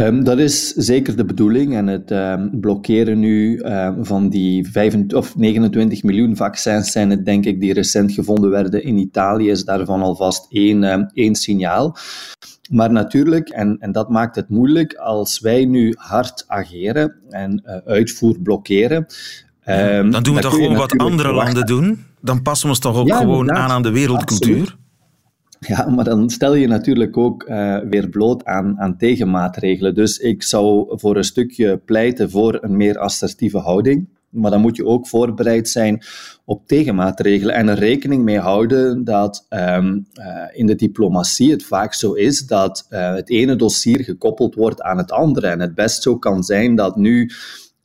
Um, 0.00 0.24
dat 0.24 0.38
is 0.38 0.72
zeker 0.72 1.16
de 1.16 1.24
bedoeling. 1.24 1.74
En 1.74 1.86
het 1.86 2.10
um, 2.10 2.60
blokkeren 2.60 3.18
nu 3.18 3.60
um, 3.64 4.04
van 4.04 4.28
die 4.28 4.70
25, 4.70 5.18
of 5.18 5.36
29 5.36 6.02
miljoen 6.02 6.36
vaccins 6.36 6.92
zijn 6.92 7.10
het, 7.10 7.24
denk 7.24 7.44
ik, 7.44 7.60
die 7.60 7.72
recent 7.72 8.12
gevonden 8.12 8.50
werden 8.50 8.84
in 8.84 8.98
Italië, 8.98 9.50
is 9.50 9.64
daarvan 9.64 10.02
alvast 10.02 10.46
één, 10.50 11.10
één 11.14 11.34
signaal. 11.34 11.96
Maar 12.70 12.92
natuurlijk, 12.92 13.48
en, 13.48 13.76
en 13.78 13.92
dat 13.92 14.08
maakt 14.08 14.36
het 14.36 14.48
moeilijk, 14.48 14.94
als 14.94 15.40
wij 15.40 15.64
nu 15.64 15.94
hard 15.96 16.44
ageren 16.46 17.14
en 17.28 17.62
uh, 17.66 17.76
uitvoer 17.84 18.40
blokkeren. 18.42 19.06
dan 20.10 20.22
doen 20.22 20.34
we 20.34 20.40
toch 20.40 20.54
gewoon 20.54 20.76
wat 20.76 20.98
andere 20.98 21.32
landen 21.32 21.66
doen? 21.66 22.04
Dan 22.20 22.42
passen 22.42 22.66
we 22.66 22.72
ons 22.72 22.80
toch 22.80 22.96
ook 22.96 23.08
ja, 23.08 23.16
gewoon 23.16 23.52
aan 23.52 23.70
aan 23.70 23.82
de 23.82 23.90
wereldcultuur? 23.90 24.60
Absoluut. 24.60 24.87
Ja, 25.60 25.88
maar 25.88 26.04
dan 26.04 26.30
stel 26.30 26.54
je 26.54 26.66
natuurlijk 26.66 27.16
ook 27.16 27.48
uh, 27.48 27.78
weer 27.78 28.08
bloot 28.08 28.44
aan, 28.44 28.78
aan 28.78 28.96
tegenmaatregelen. 28.96 29.94
Dus 29.94 30.18
ik 30.18 30.42
zou 30.42 30.98
voor 30.98 31.16
een 31.16 31.24
stukje 31.24 31.76
pleiten 31.76 32.30
voor 32.30 32.58
een 32.60 32.76
meer 32.76 32.98
assertieve 32.98 33.58
houding. 33.58 34.08
Maar 34.28 34.50
dan 34.50 34.60
moet 34.60 34.76
je 34.76 34.86
ook 34.86 35.06
voorbereid 35.06 35.68
zijn 35.68 36.02
op 36.44 36.66
tegenmaatregelen 36.66 37.54
en 37.54 37.68
er 37.68 37.78
rekening 37.78 38.24
mee 38.24 38.38
houden 38.38 39.04
dat 39.04 39.46
um, 39.50 40.06
uh, 40.14 40.24
in 40.52 40.66
de 40.66 40.74
diplomatie 40.74 41.50
het 41.50 41.62
vaak 41.62 41.94
zo 41.94 42.12
is 42.12 42.46
dat 42.46 42.86
uh, 42.90 43.14
het 43.14 43.30
ene 43.30 43.56
dossier 43.56 44.04
gekoppeld 44.04 44.54
wordt 44.54 44.82
aan 44.82 44.98
het 44.98 45.12
andere. 45.12 45.46
En 45.46 45.60
het 45.60 45.74
best 45.74 46.02
zo 46.02 46.18
kan 46.18 46.42
zijn 46.42 46.74
dat 46.74 46.96
nu 46.96 47.30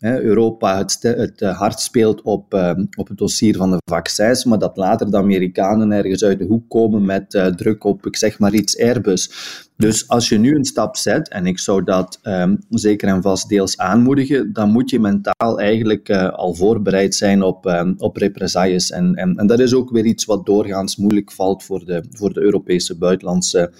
Europa 0.03 0.77
het, 0.77 0.97
het 1.01 1.41
eh, 1.41 1.57
hard 1.57 1.79
speelt 1.79 2.21
op, 2.21 2.53
ehm, 2.53 2.85
op 2.97 3.07
het 3.07 3.17
dossier 3.17 3.55
van 3.55 3.71
de 3.71 3.77
vaccins, 3.85 4.45
maar 4.45 4.59
dat 4.59 4.77
later 4.77 5.11
de 5.11 5.17
Amerikanen 5.17 5.91
ergens 5.91 6.23
uit 6.23 6.39
de 6.39 6.45
hoek 6.45 6.69
komen 6.69 7.05
met 7.05 7.33
uh, 7.33 7.45
druk 7.45 7.83
op, 7.83 8.05
ik 8.05 8.15
zeg 8.15 8.39
maar 8.39 8.53
iets, 8.53 8.79
Airbus. 8.79 9.31
Dus 9.77 10.07
als 10.07 10.29
je 10.29 10.37
nu 10.37 10.55
een 10.55 10.65
stap 10.65 10.95
zet, 10.95 11.29
en 11.29 11.45
ik 11.45 11.59
zou 11.59 11.83
dat 11.83 12.19
um, 12.23 12.59
zeker 12.69 13.07
en 13.07 13.21
vast 13.21 13.49
deels 13.49 13.77
aanmoedigen, 13.77 14.53
dan 14.53 14.71
moet 14.71 14.89
je 14.89 14.99
mentaal 14.99 15.59
eigenlijk 15.59 16.09
uh, 16.09 16.29
al 16.29 16.53
voorbereid 16.53 17.15
zijn 17.15 17.43
op, 17.43 17.65
um, 17.65 17.95
op 17.97 18.17
represailles. 18.17 18.91
En, 18.91 19.15
en, 19.15 19.35
en, 19.35 19.47
dat 19.47 19.59
is 19.59 19.73
ook 19.73 19.91
weer 19.91 20.05
iets 20.05 20.25
wat 20.25 20.45
doorgaans 20.45 20.97
moeilijk 20.97 21.31
valt 21.31 21.63
voor 21.63 21.85
de, 21.85 22.03
voor 22.11 22.33
de 22.33 22.41
Europese 22.41 22.97
buitenlandse 22.97 23.71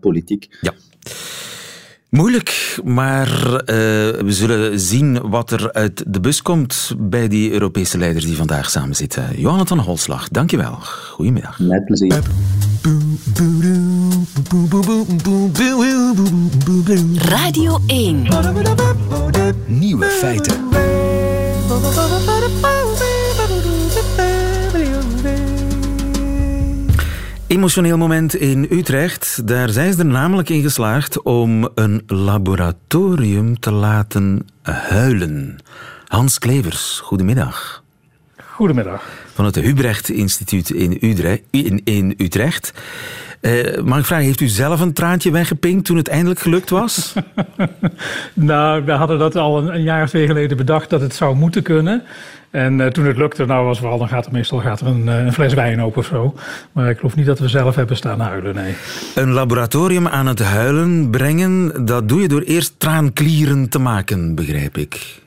politiek. 0.00 0.58
Ja. 0.60 0.72
Moeilijk, 2.10 2.80
maar 2.84 3.28
uh, 3.28 3.56
we 3.66 4.26
zullen 4.28 4.80
zien 4.80 5.30
wat 5.30 5.50
er 5.50 5.72
uit 5.72 6.04
de 6.06 6.20
bus 6.20 6.42
komt 6.42 6.94
bij 6.98 7.28
die 7.28 7.52
Europese 7.52 7.98
leiders 7.98 8.24
die 8.24 8.36
vandaag 8.36 8.70
samen 8.70 8.96
zitten. 8.96 9.40
Jonathan 9.40 9.78
Holslag, 9.78 10.28
dankjewel. 10.28 10.78
Goedemiddag. 11.12 11.58
Met 11.58 11.84
plezier. 11.84 12.22
Radio 17.16 17.78
1. 17.86 18.26
Nieuwe 19.66 20.06
feiten. 20.06 20.68
Emotioneel 27.58 27.98
moment 27.98 28.34
in 28.34 28.66
Utrecht. 28.70 29.46
Daar 29.48 29.68
zijn 29.68 29.92
ze 29.92 29.98
er 29.98 30.06
namelijk 30.06 30.48
in 30.48 30.62
geslaagd 30.62 31.22
om 31.22 31.68
een 31.74 32.02
laboratorium 32.06 33.60
te 33.60 33.70
laten 33.70 34.46
huilen. 34.62 35.58
Hans 36.06 36.38
Klevers, 36.38 37.00
goedemiddag. 37.04 37.82
Goedemiddag. 38.36 39.08
Van 39.34 39.44
het 39.44 39.54
Hubrecht 39.54 40.08
Instituut 40.08 40.70
in 40.70 40.98
Utrecht. 41.00 41.42
In, 41.50 41.80
in 41.84 42.14
Utrecht. 42.16 42.72
Uh, 43.40 43.82
mag 43.82 43.98
ik 43.98 44.04
vragen, 44.04 44.24
heeft 44.24 44.40
u 44.40 44.46
zelf 44.46 44.80
een 44.80 44.92
traantje 44.92 45.30
weggepinkt 45.30 45.84
toen 45.84 45.96
het 45.96 46.08
eindelijk 46.08 46.40
gelukt 46.40 46.70
was? 46.70 47.14
nou, 48.34 48.84
we 48.84 48.92
hadden 48.92 49.18
dat 49.18 49.36
al 49.36 49.58
een, 49.58 49.74
een, 49.74 49.82
jaar 49.82 50.02
of 50.02 50.08
twee 50.08 50.26
geleden 50.26 50.56
bedacht 50.56 50.90
dat 50.90 51.00
het 51.00 51.14
zou 51.14 51.36
moeten 51.36 51.62
kunnen. 51.62 52.02
En 52.50 52.78
uh, 52.78 52.86
toen 52.86 53.06
het 53.06 53.16
lukte, 53.16 53.44
nou 53.44 53.64
was 53.64 53.78
vooral, 53.78 53.98
dan 53.98 54.08
gaat 54.08 54.26
er 54.26 54.32
meestal 54.32 54.58
gaat 54.58 54.80
er 54.80 54.86
een, 54.86 55.08
eh, 55.08 55.24
een, 55.24 55.32
fles 55.32 55.54
wijn 55.54 55.82
open 55.82 55.98
of 55.98 56.06
zo. 56.06 56.34
Maar 56.72 56.90
ik 56.90 56.96
geloof 56.96 57.16
niet 57.16 57.26
dat 57.26 57.38
we 57.38 57.48
zelf 57.48 57.74
hebben 57.74 57.96
staan 57.96 58.20
huilen, 58.20 58.54
nee. 58.54 58.74
Een 59.14 59.32
laboratorium 59.32 60.08
aan 60.08 60.26
het 60.26 60.42
huilen 60.42 61.10
brengen, 61.10 61.84
dat 61.84 62.08
doe 62.08 62.20
je 62.20 62.28
door 62.28 62.42
eerst 62.42 62.74
traanklieren 62.78 63.68
te 63.68 63.78
maken, 63.78 64.34
begrijp 64.34 64.76
ik. 64.76 65.20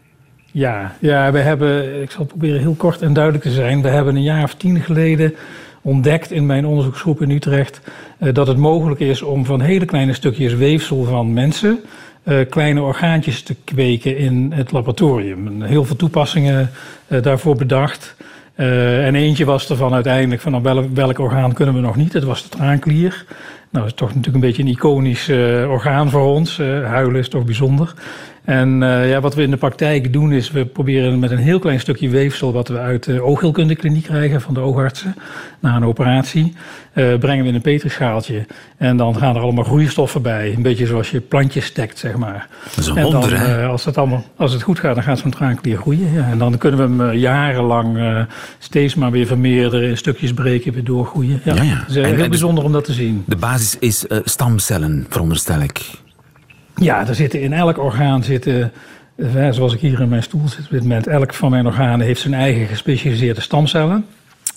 Ja, 0.51 0.95
ja, 0.99 1.31
we 1.31 1.39
hebben, 1.39 2.01
ik 2.01 2.11
zal 2.11 2.25
proberen 2.25 2.59
heel 2.59 2.75
kort 2.77 3.01
en 3.01 3.13
duidelijk 3.13 3.43
te 3.43 3.51
zijn. 3.51 3.81
We 3.81 3.87
hebben 3.87 4.15
een 4.15 4.23
jaar 4.23 4.43
of 4.43 4.55
tien 4.55 4.81
geleden 4.81 5.35
ontdekt 5.81 6.31
in 6.31 6.45
mijn 6.45 6.65
onderzoeksgroep 6.65 7.21
in 7.21 7.29
Utrecht 7.29 7.81
uh, 8.19 8.33
dat 8.33 8.47
het 8.47 8.57
mogelijk 8.57 8.99
is 8.99 9.21
om 9.21 9.45
van 9.45 9.61
hele 9.61 9.85
kleine 9.85 10.13
stukjes 10.13 10.53
weefsel 10.53 11.03
van 11.03 11.33
mensen 11.33 11.79
uh, 12.23 12.39
kleine 12.49 12.81
orgaantjes 12.81 13.43
te 13.43 13.55
kweken 13.63 14.17
in 14.17 14.51
het 14.55 14.71
laboratorium. 14.71 15.61
Heel 15.61 15.85
veel 15.85 15.95
toepassingen 15.95 16.69
uh, 17.07 17.21
daarvoor 17.21 17.55
bedacht. 17.55 18.15
Uh, 18.55 19.05
en 19.05 19.15
eentje 19.15 19.45
was 19.45 19.69
ervan 19.69 19.93
uiteindelijk 19.93 20.41
van 20.41 20.51
nou, 20.51 20.89
welk, 20.93 21.19
orgaan 21.19 21.53
kunnen 21.53 21.75
we 21.75 21.81
nog 21.81 21.95
niet. 21.95 22.11
Dat 22.11 22.23
was 22.23 22.43
de 22.43 22.49
traanklier. 22.49 23.25
Nou, 23.69 23.85
dat 23.85 23.85
is 23.85 23.93
toch 23.93 24.07
natuurlijk 24.07 24.35
een 24.35 24.49
beetje 24.49 24.63
een 24.63 24.69
iconisch 24.69 25.29
orgaan 25.69 26.09
voor 26.09 26.25
ons. 26.25 26.57
huilen 26.57 27.15
is 27.19 27.29
toch 27.29 27.45
bijzonder. 27.45 27.93
En 28.43 28.81
uh, 28.81 29.09
ja, 29.09 29.21
wat 29.21 29.35
we 29.35 29.41
in 29.41 29.49
de 29.49 29.57
praktijk 29.57 30.13
doen 30.13 30.31
is, 30.31 30.51
we 30.51 30.65
proberen 30.65 31.19
met 31.19 31.31
een 31.31 31.37
heel 31.37 31.59
klein 31.59 31.79
stukje 31.79 32.09
weefsel 32.09 32.53
wat 32.53 32.67
we 32.67 32.77
uit 32.77 33.03
de 33.03 33.21
oogheelkundekliniek 33.21 34.03
krijgen 34.03 34.41
van 34.41 34.53
de 34.53 34.59
oogartsen 34.59 35.15
na 35.59 35.75
een 35.75 35.85
operatie, 35.85 36.53
uh, 36.93 37.17
brengen 37.17 37.43
we 37.43 37.49
in 37.49 37.55
een 37.55 37.61
petrischaaltje. 37.61 38.45
En 38.77 38.97
dan 38.97 39.17
gaan 39.17 39.35
er 39.35 39.41
allemaal 39.41 39.63
groeistoffen 39.63 40.21
bij, 40.21 40.53
een 40.53 40.61
beetje 40.61 40.85
zoals 40.85 41.11
je 41.11 41.19
plantjes 41.19 41.65
stekt, 41.65 41.97
zeg 41.97 42.15
maar. 42.15 42.47
Dat 42.63 42.77
is 42.77 42.87
een 42.87 42.97
en 42.97 43.03
wonder, 43.03 43.29
dan, 43.29 43.49
uh, 43.49 43.69
als, 43.69 43.85
het 43.85 43.97
allemaal, 43.97 44.23
als 44.35 44.53
het 44.53 44.61
goed 44.61 44.79
gaat, 44.79 44.95
dan 44.95 45.03
gaat 45.03 45.19
zo'n 45.19 45.31
traanklier 45.31 45.77
groeien. 45.77 46.13
Ja. 46.13 46.29
En 46.29 46.37
dan 46.37 46.57
kunnen 46.57 46.97
we 46.97 47.03
hem 47.03 47.17
jarenlang 47.17 47.99
steeds 48.59 48.95
maar 48.95 49.11
weer 49.11 49.25
vermeerderen, 49.25 49.89
in 49.89 49.97
stukjes 49.97 50.33
breken, 50.33 50.73
weer 50.73 50.83
doorgroeien. 50.83 51.41
Ja, 51.43 51.55
ja, 51.55 51.63
ja. 51.63 51.69
Het 51.69 51.89
is 51.89 51.95
heel 51.95 52.03
en, 52.03 52.29
bijzonder 52.29 52.63
om 52.63 52.71
dat 52.71 52.85
te 52.85 52.93
zien. 52.93 53.23
De 53.27 53.35
basis 53.35 53.77
is 53.79 54.05
stamcellen, 54.23 55.05
veronderstel 55.09 55.61
ik. 55.61 56.00
Ja, 56.81 57.07
er 57.07 57.15
zitten 57.15 57.41
in 57.41 57.53
elk 57.53 57.77
orgaan 57.77 58.23
zitten, 58.23 58.71
eh, 59.15 59.49
zoals 59.51 59.73
ik 59.73 59.79
hier 59.79 60.01
in 60.01 60.09
mijn 60.09 60.23
stoel 60.23 60.47
zit 60.47 60.65
op 60.65 60.71
dit 60.71 60.81
moment, 60.81 61.07
elk 61.07 61.33
van 61.33 61.49
mijn 61.49 61.65
organen 61.65 62.05
heeft 62.05 62.21
zijn 62.21 62.33
eigen 62.33 62.67
gespecialiseerde 62.67 63.41
stamcellen. 63.41 64.05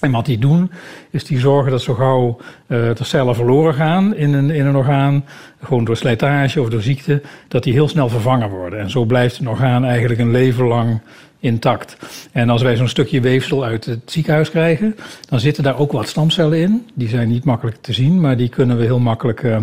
En 0.00 0.10
wat 0.10 0.26
die 0.26 0.38
doen, 0.38 0.70
is 1.10 1.24
die 1.24 1.38
zorgen 1.38 1.70
dat 1.70 1.82
zo 1.82 1.94
gauw 1.94 2.36
uh, 2.38 2.94
de 2.94 3.04
cellen 3.04 3.34
verloren 3.34 3.74
gaan 3.74 4.14
in 4.14 4.32
een, 4.32 4.50
in 4.50 4.66
een 4.66 4.76
orgaan, 4.76 5.24
gewoon 5.62 5.84
door 5.84 5.96
slijtage 5.96 6.60
of 6.60 6.68
door 6.68 6.82
ziekte, 6.82 7.22
dat 7.48 7.62
die 7.62 7.72
heel 7.72 7.88
snel 7.88 8.08
vervangen 8.08 8.48
worden. 8.48 8.78
En 8.78 8.90
zo 8.90 9.04
blijft 9.04 9.38
een 9.38 9.48
orgaan 9.48 9.84
eigenlijk 9.84 10.20
een 10.20 10.30
leven 10.30 10.64
lang 10.64 11.00
intact. 11.38 11.96
En 12.32 12.50
als 12.50 12.62
wij 12.62 12.76
zo'n 12.76 12.88
stukje 12.88 13.20
weefsel 13.20 13.64
uit 13.64 13.84
het 13.84 14.00
ziekenhuis 14.04 14.50
krijgen, 14.50 14.96
dan 15.28 15.40
zitten 15.40 15.62
daar 15.62 15.78
ook 15.78 15.92
wat 15.92 16.08
stamcellen 16.08 16.58
in. 16.58 16.86
Die 16.94 17.08
zijn 17.08 17.28
niet 17.28 17.44
makkelijk 17.44 17.76
te 17.80 17.92
zien, 17.92 18.20
maar 18.20 18.36
die 18.36 18.48
kunnen 18.48 18.76
we 18.76 18.84
heel 18.84 19.00
makkelijk 19.00 19.42
uh, 19.42 19.56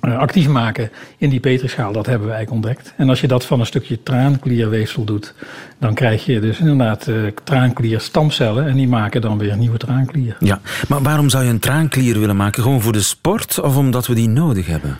actief 0.00 0.48
maken 0.48 0.90
in 1.18 1.30
die 1.30 1.40
petrischaal, 1.40 1.92
dat 1.92 2.06
hebben 2.06 2.28
we 2.28 2.34
eigenlijk 2.34 2.66
ontdekt. 2.66 2.94
En 2.96 3.08
als 3.08 3.20
je 3.20 3.26
dat 3.26 3.44
van 3.44 3.60
een 3.60 3.66
stukje 3.66 4.02
traanklierweefsel 4.02 5.04
doet, 5.04 5.34
dan 5.78 5.94
krijg 5.94 6.24
je 6.24 6.40
dus 6.40 6.58
inderdaad 6.58 7.06
uh, 7.06 7.30
traanklierstamcellen 7.44 8.66
en 8.66 8.76
die 8.76 8.88
maken 8.88 9.20
dan 9.20 9.38
weer 9.38 9.56
nieuwe 9.56 9.78
traanklier. 9.78 10.36
Ja, 10.40 10.60
maar 10.88 11.02
waarom 11.02 11.28
zou 11.28 11.44
je 11.44 11.50
een 11.50 11.58
traanklier 11.58 12.20
willen 12.20 12.36
maken? 12.36 12.62
Gewoon 12.62 12.80
voor 12.80 12.92
de 12.92 13.02
sport 13.02 13.60
of 13.60 13.76
omdat 13.76 14.06
we 14.06 14.14
die 14.14 14.28
nodig 14.28 14.66
hebben? 14.66 14.98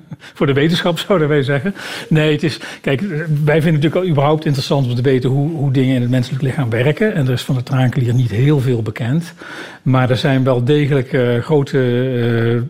voor 0.36 0.46
de 0.46 0.52
wetenschap 0.52 0.98
zouden 0.98 1.28
wij 1.28 1.42
zeggen. 1.42 1.74
Nee, 2.08 2.32
het 2.32 2.42
is. 2.42 2.60
Kijk, 2.80 3.00
wij 3.00 3.26
vinden 3.26 3.54
het 3.54 3.64
natuurlijk 3.64 3.94
al 3.94 4.06
überhaupt 4.06 4.44
interessant 4.44 4.88
om 4.88 4.94
te 4.94 5.02
weten 5.02 5.30
hoe, 5.30 5.50
hoe 5.50 5.72
dingen 5.72 5.94
in 5.94 6.00
het 6.00 6.10
menselijk 6.10 6.42
lichaam 6.42 6.70
werken. 6.70 7.14
En 7.14 7.26
er 7.26 7.32
is 7.32 7.42
van 7.42 7.54
de 7.54 7.62
traanklier 7.62 8.14
niet 8.14 8.30
heel 8.30 8.60
veel 8.60 8.82
bekend. 8.82 9.34
Maar 9.82 10.10
er 10.10 10.16
zijn 10.16 10.44
wel 10.44 10.64
degelijk 10.64 11.12
uh, 11.12 11.38
grote 11.38 11.78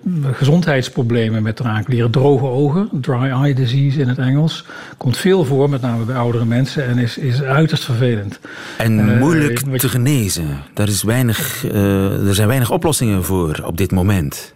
uh, 0.04 0.32
gezondheidsproblemen 0.32 1.42
met 1.42 1.56
traanklieren. 1.56 2.10
Droge 2.10 2.44
ogen, 2.44 2.88
dry 2.92 3.30
eye 3.30 3.54
disease 3.54 4.00
in 4.00 4.08
het 4.08 4.18
Engels. 4.18 4.64
Komt 4.96 5.16
veel 5.16 5.44
voor, 5.44 5.70
met 5.70 5.80
name 5.80 6.04
bij 6.04 6.16
oudere 6.16 6.44
mensen. 6.44 6.86
En 6.86 6.98
is, 6.98 7.18
is 7.18 7.42
uiterst 7.42 7.84
vervelend. 7.84 8.40
En 8.78 8.98
uh, 8.98 9.18
moeilijk 9.18 9.78
te 9.78 9.88
genezen. 9.88 10.46
Daar 10.74 10.88
is 10.88 11.02
weinig, 11.02 11.64
er 11.72 12.34
zijn 12.34 12.48
weinig 12.48 12.70
oplossingen 12.70 13.24
voor 13.24 13.62
op 13.64 13.76
dit 13.76 13.90
moment. 13.90 14.54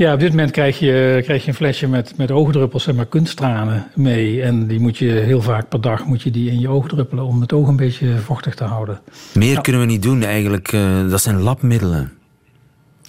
Ja, 0.00 0.12
op 0.12 0.20
dit 0.20 0.30
moment 0.30 0.50
krijg 0.50 0.78
je, 0.78 1.20
krijg 1.24 1.42
je 1.42 1.48
een 1.48 1.54
flesje 1.54 1.88
met, 1.88 2.12
met 2.16 2.30
oogdruppels, 2.30 2.82
zeg 2.82 2.94
maar 2.94 3.06
kunsttranen 3.06 3.86
mee. 3.94 4.42
En 4.42 4.66
die 4.66 4.80
moet 4.80 4.98
je 4.98 5.10
heel 5.10 5.42
vaak 5.42 5.68
per 5.68 5.80
dag 5.80 6.04
moet 6.04 6.22
je 6.22 6.30
die 6.30 6.50
in 6.50 6.60
je 6.60 6.68
oog 6.68 6.88
druppelen 6.88 7.24
om 7.24 7.40
het 7.40 7.52
oog 7.52 7.68
een 7.68 7.76
beetje 7.76 8.16
vochtig 8.16 8.54
te 8.54 8.64
houden. 8.64 9.00
Meer 9.34 9.60
kunnen 9.60 9.80
we 9.80 9.86
niet 9.86 10.02
doen 10.02 10.22
eigenlijk. 10.22 10.72
Uh, 10.72 11.10
dat 11.10 11.22
zijn 11.22 11.40
labmiddelen. 11.40 12.12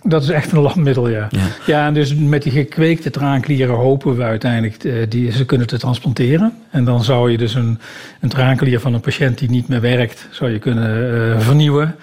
Dat 0.04 0.24
is 0.24 0.30
echt 0.30 0.52
een 0.52 0.60
labmiddel, 0.60 1.10
ja. 1.10 1.28
ja. 1.30 1.48
ja. 1.66 1.88
en 1.88 1.94
dus 1.94 2.16
met 2.16 2.44
die 2.44 2.52
gekweekte 2.52 3.10
traanklieren 3.10 3.76
hopen 3.76 4.16
we 4.16 4.24
uiteindelijk 4.24 4.84
uh, 4.84 5.06
die, 5.10 5.32
ze 5.32 5.46
kunnen 5.46 5.68
te 5.68 5.78
transplanteren. 5.78 6.54
En 6.72 6.84
dan 6.84 7.04
zou 7.04 7.32
je 7.32 7.38
dus 7.38 7.54
een, 7.54 7.80
een 8.22 8.30
traanklier 8.30 8.80
van 8.80 8.94
een 8.94 9.02
patiënt 9.02 9.38
die 9.38 9.50
niet 9.50 9.68
meer 9.68 9.82
werkt, 9.82 10.28
zou 10.32 10.52
je 10.52 10.60
kunnen 10.60 11.14
uh, 11.14 11.40
vernieuwen 11.40 11.96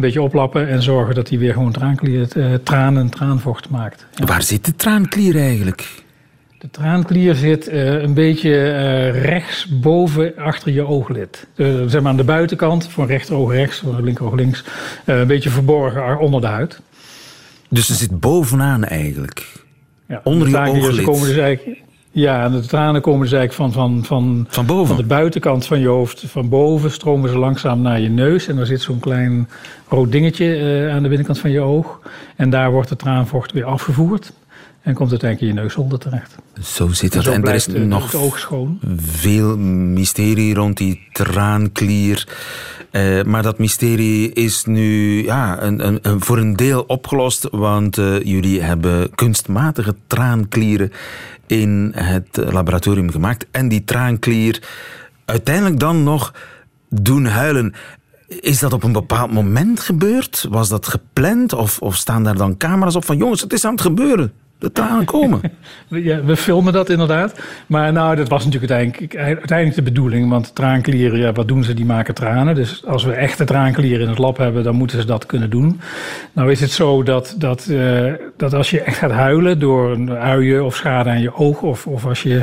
een 0.00 0.06
beetje 0.06 0.22
oplappen 0.22 0.68
en 0.68 0.82
zorgen 0.82 1.14
dat 1.14 1.28
hij 1.28 1.38
weer 1.38 1.52
gewoon 1.52 1.72
traanklier, 1.72 2.28
uh, 2.36 2.54
tranen, 2.54 3.08
traanvocht 3.08 3.68
maakt. 3.68 4.06
Waar 4.24 4.42
zit 4.42 4.64
de 4.64 4.74
traanklier 4.74 5.36
eigenlijk? 5.36 5.88
De 6.58 6.70
traanklier 6.70 7.34
zit 7.34 7.68
uh, 7.68 8.02
een 8.02 8.14
beetje 8.14 8.50
uh, 8.50 9.22
rechts 9.22 9.68
boven 9.80 10.36
achter 10.36 10.72
je 10.72 10.86
ooglid. 10.86 11.46
zeg 11.56 12.00
maar 12.00 12.10
aan 12.10 12.16
de 12.16 12.24
buitenkant, 12.24 12.88
van 12.88 13.06
rechteroog 13.06 13.52
rechts, 13.52 13.78
van 13.78 14.02
linkeroog 14.04 14.34
links. 14.34 14.64
een 15.04 15.26
beetje 15.26 15.50
verborgen 15.50 16.18
onder 16.18 16.40
de 16.40 16.46
huid. 16.46 16.80
Dus 17.68 17.86
ze 17.86 17.94
zit 17.94 18.20
bovenaan 18.20 18.84
eigenlijk? 18.84 19.46
Ja, 20.08 20.20
onder 20.24 20.48
je 20.48 20.56
ooglid? 20.56 21.04
Komen 21.04 21.28
dus 21.28 21.36
eigenlijk, 21.36 21.80
ja, 22.10 22.44
en 22.44 22.52
de 22.52 22.66
tranen 22.66 23.00
komen 23.00 23.20
dus 23.20 23.32
eigenlijk 23.32 23.72
van, 23.72 23.82
van, 23.82 24.04
van, 24.04 24.46
van, 24.48 24.66
boven. 24.66 24.86
van 24.86 24.96
de 24.96 25.02
buitenkant 25.04 25.66
van 25.66 25.80
je 25.80 25.88
hoofd. 25.88 26.24
Van 26.26 26.48
boven 26.48 26.90
stromen 26.90 27.30
ze 27.30 27.38
langzaam 27.38 27.82
naar 27.82 28.00
je 28.00 28.08
neus. 28.08 28.46
En 28.46 28.56
dan 28.56 28.66
zit 28.66 28.80
zo'n 28.80 28.98
klein 28.98 29.48
rood 29.88 30.12
dingetje 30.12 30.58
uh, 30.58 30.94
aan 30.94 31.02
de 31.02 31.08
binnenkant 31.08 31.38
van 31.38 31.50
je 31.50 31.60
oog. 31.60 32.00
En 32.36 32.50
daar 32.50 32.70
wordt 32.70 32.88
de 32.88 32.96
traanvocht 32.96 33.52
weer 33.52 33.64
afgevoerd. 33.64 34.32
En 34.82 34.94
komt 34.94 35.10
uiteindelijk 35.10 35.50
in 35.50 35.56
je 35.56 35.62
neusholder 35.62 35.98
terecht. 35.98 36.36
Zo 36.62 36.88
zit 36.88 37.14
het. 37.14 37.26
En, 37.26 37.32
en 37.32 37.44
er 37.44 37.54
is 37.54 37.66
nog 37.66 38.14
veel 38.96 39.56
mysterie 39.56 40.54
rond 40.54 40.76
die 40.76 41.08
traanklier. 41.12 42.28
Uh, 42.92 43.22
maar 43.22 43.42
dat 43.42 43.58
mysterie 43.58 44.32
is 44.32 44.64
nu 44.64 45.22
ja, 45.24 45.62
een, 45.62 45.86
een, 45.86 45.98
een 46.02 46.20
voor 46.20 46.38
een 46.38 46.56
deel 46.56 46.84
opgelost. 46.86 47.48
Want 47.50 47.98
uh, 47.98 48.22
jullie 48.22 48.62
hebben 48.62 49.14
kunstmatige 49.14 49.94
traanklieren 50.06 50.92
in 51.50 51.92
het 51.94 52.36
laboratorium 52.36 53.10
gemaakt. 53.10 53.46
En 53.50 53.68
die 53.68 53.84
traanklier 53.84 54.62
uiteindelijk 55.24 55.80
dan 55.80 56.02
nog 56.02 56.34
doen 56.88 57.24
huilen. 57.24 57.74
Is 58.26 58.58
dat 58.58 58.72
op 58.72 58.82
een 58.82 58.92
bepaald 58.92 59.32
moment 59.32 59.80
gebeurd? 59.80 60.46
Was 60.48 60.68
dat 60.68 60.86
gepland? 60.86 61.52
Of, 61.52 61.78
of 61.78 61.96
staan 61.96 62.24
daar 62.24 62.36
dan 62.36 62.56
camera's 62.56 62.96
op 62.96 63.04
van 63.04 63.16
jongens, 63.16 63.40
het 63.40 63.52
is 63.52 63.64
aan 63.64 63.72
het 63.72 63.80
gebeuren? 63.80 64.32
De 64.60 64.72
tranen 64.72 65.04
komen. 65.04 65.40
ja, 65.88 66.24
we 66.24 66.36
filmen 66.36 66.72
dat 66.72 66.90
inderdaad. 66.90 67.40
Maar 67.66 67.92
nou, 67.92 68.16
dat 68.16 68.28
was 68.28 68.44
natuurlijk 68.44 68.72
uiteindelijk, 68.72 69.16
uiteindelijk 69.16 69.76
de 69.76 69.82
bedoeling. 69.82 70.30
Want 70.30 70.54
traanklieren, 70.54 71.18
ja, 71.18 71.32
wat 71.32 71.48
doen 71.48 71.64
ze? 71.64 71.74
Die 71.74 71.84
maken 71.84 72.14
tranen. 72.14 72.54
Dus 72.54 72.86
als 72.86 73.04
we 73.04 73.12
echte 73.12 73.44
traanklieren 73.44 74.02
in 74.02 74.08
het 74.08 74.18
lab 74.18 74.36
hebben, 74.36 74.62
dan 74.62 74.74
moeten 74.74 75.00
ze 75.00 75.06
dat 75.06 75.26
kunnen 75.26 75.50
doen. 75.50 75.80
Nou 76.32 76.50
is 76.50 76.60
het 76.60 76.70
zo 76.70 77.02
dat, 77.02 77.34
dat, 77.38 77.66
uh, 77.70 78.12
dat 78.36 78.54
als 78.54 78.70
je 78.70 78.80
echt 78.80 78.98
gaat 78.98 79.10
huilen 79.10 79.58
door 79.58 79.90
een 79.90 80.10
uien 80.10 80.64
of 80.64 80.76
schade 80.76 81.10
aan 81.10 81.20
je 81.20 81.34
oog... 81.34 81.62
of, 81.62 81.86
of 81.86 82.06
als 82.06 82.22
je 82.22 82.42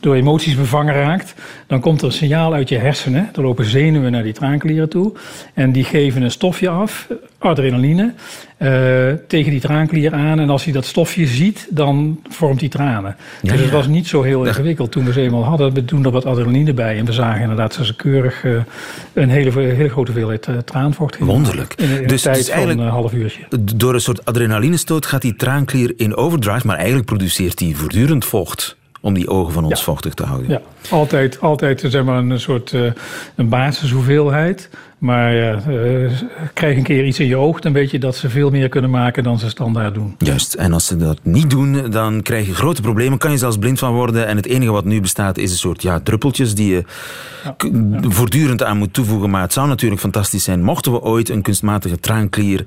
door 0.00 0.14
emoties 0.14 0.56
bevangen 0.56 0.94
raakt, 0.94 1.34
dan 1.66 1.80
komt 1.80 2.00
er 2.00 2.06
een 2.06 2.12
signaal 2.12 2.54
uit 2.54 2.68
je 2.68 2.78
hersenen. 2.78 3.30
Er 3.34 3.42
lopen 3.42 3.64
zenuwen 3.64 4.12
naar 4.12 4.22
die 4.22 4.32
traanklieren 4.32 4.88
toe. 4.88 5.12
En 5.54 5.72
die 5.72 5.84
geven 5.84 6.22
een 6.22 6.30
stofje 6.30 6.68
af, 6.68 7.08
adrenaline, 7.44 8.12
uh, 8.58 8.68
tegen 9.28 9.50
die 9.50 9.60
traanklier 9.60 10.12
aan. 10.12 10.40
En 10.40 10.50
als 10.50 10.64
hij 10.64 10.72
dat 10.72 10.84
stofje 10.84 11.26
ziet, 11.26 11.66
dan 11.70 12.20
vormt 12.28 12.60
hij 12.60 12.68
tranen. 12.68 13.16
Ja, 13.42 13.52
dus 13.52 13.60
het 13.60 13.70
was 13.70 13.86
niet 13.86 14.06
zo 14.06 14.22
heel 14.22 14.44
ingewikkeld 14.44 14.92
toen 14.92 15.04
we 15.04 15.12
ze 15.12 15.20
eenmaal 15.20 15.44
hadden. 15.44 15.72
We 15.72 15.84
doen 15.84 16.04
er 16.04 16.10
wat 16.10 16.24
adrenaline 16.24 16.74
bij. 16.74 16.98
En 16.98 17.04
we 17.04 17.12
zagen 17.12 17.40
inderdaad 17.40 17.76
dat 17.76 17.86
ze 17.86 17.96
keurig 17.96 18.44
uh, 18.44 18.60
een 19.12 19.28
hele, 19.28 19.60
hele 19.60 19.88
grote 19.88 20.10
hoeveelheid 20.10 20.46
uh, 20.46 20.58
traanvocht 20.58 21.18
Wonderlijk. 21.18 21.74
In, 21.74 22.00
in 22.00 22.06
dus, 22.06 22.22
tijd 22.22 22.36
dus 22.36 22.48
eigenlijk 22.48 22.78
van 22.78 22.88
een 22.88 22.94
half 22.94 23.12
uurtje. 23.12 23.42
Door 23.76 23.94
een 23.94 24.00
soort 24.00 24.24
adrenalinestoot 24.24 25.06
gaat 25.06 25.22
die 25.22 25.36
traanklier 25.36 25.92
in 25.96 26.16
overdrive, 26.16 26.66
maar 26.66 26.76
eigenlijk 26.76 27.06
produceert 27.06 27.60
hij 27.60 27.72
voortdurend 27.74 28.24
vocht 28.24 28.76
om 29.04 29.14
die 29.14 29.28
ogen 29.28 29.52
van 29.52 29.64
ons 29.64 29.82
vochtig 29.82 30.14
te 30.14 30.24
houden. 30.24 30.50
Ja, 30.50 30.60
altijd, 30.90 31.40
altijd 31.40 31.84
zeg 31.86 32.04
maar, 32.04 32.18
een 32.18 32.40
soort 32.40 32.72
uh, 32.72 32.92
een 33.34 33.48
basishoeveelheid. 33.48 34.70
Maar 35.04 35.34
ja, 35.34 35.62
uh, 35.68 36.10
krijg 36.54 36.76
een 36.76 36.82
keer 36.82 37.04
iets 37.04 37.18
in 37.18 37.26
je 37.26 37.36
oog, 37.36 37.60
dan 37.60 37.72
weet 37.72 37.90
je 37.90 37.98
dat 37.98 38.16
ze 38.16 38.28
veel 38.28 38.50
meer 38.50 38.68
kunnen 38.68 38.90
maken 38.90 39.22
dan 39.22 39.38
ze 39.38 39.48
standaard 39.48 39.94
doen. 39.94 40.14
Juist, 40.18 40.54
en 40.54 40.72
als 40.72 40.86
ze 40.86 40.96
dat 40.96 41.18
niet 41.22 41.50
doen, 41.50 41.90
dan 41.90 42.22
krijg 42.22 42.46
je 42.46 42.54
grote 42.54 42.82
problemen. 42.82 43.18
Kan 43.18 43.30
je 43.30 43.38
zelfs 43.38 43.58
blind 43.58 43.78
van 43.78 43.94
worden. 43.94 44.26
En 44.26 44.36
het 44.36 44.46
enige 44.46 44.70
wat 44.70 44.84
nu 44.84 45.00
bestaat 45.00 45.38
is 45.38 45.50
een 45.50 45.56
soort 45.56 45.82
ja, 45.82 46.00
druppeltjes 46.00 46.54
die 46.54 46.74
je 46.74 46.84
ja, 47.44 47.56
voortdurend 48.08 48.62
aan 48.62 48.76
moet 48.76 48.92
toevoegen. 48.92 49.30
Maar 49.30 49.42
het 49.42 49.52
zou 49.52 49.68
natuurlijk 49.68 50.00
fantastisch 50.00 50.44
zijn 50.44 50.62
mochten 50.62 50.92
we 50.92 51.02
ooit 51.02 51.28
een 51.28 51.42
kunstmatige 51.42 52.00
traanklier 52.00 52.64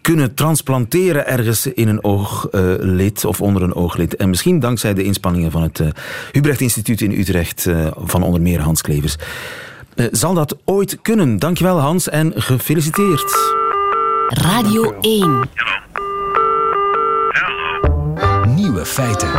kunnen 0.00 0.34
transplanteren 0.34 1.26
ergens 1.26 1.66
in 1.66 1.88
een 1.88 2.04
ooglid 2.04 3.24
of 3.24 3.40
onder 3.40 3.62
een 3.62 3.74
ooglid. 3.74 4.16
En 4.16 4.28
misschien 4.28 4.60
dankzij 4.60 4.94
de 4.94 5.02
inspanningen 5.02 5.50
van 5.50 5.62
het 5.62 5.78
uh, 5.78 5.88
Hubrecht 6.32 6.60
Instituut 6.60 7.00
in 7.00 7.12
Utrecht, 7.12 7.66
uh, 7.66 7.86
van 7.96 8.22
onder 8.22 8.40
meer 8.40 8.60
Hans 8.60 8.82
Klevers. 8.82 9.16
Uh, 9.98 10.06
zal 10.10 10.34
dat 10.34 10.56
ooit 10.64 10.98
kunnen? 11.02 11.38
Dankjewel 11.38 11.78
Hans 11.78 12.08
en 12.08 12.32
gefeliciteerd. 12.36 13.56
Radio 14.26 14.94
1. 15.00 15.48
Nieuwe 18.54 18.84
feiten. 18.84 19.30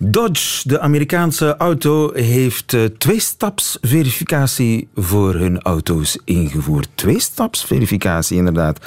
Dodge, 0.00 0.68
de 0.68 0.80
Amerikaanse 0.80 1.56
auto, 1.56 2.12
heeft 2.12 2.72
uh, 2.72 2.84
twee-stapsverificatie 2.84 4.88
voor 4.94 5.34
hun 5.34 5.62
auto's 5.62 6.18
ingevoerd. 6.24 6.88
Twee-stapsverificatie, 6.94 8.36
inderdaad. 8.36 8.86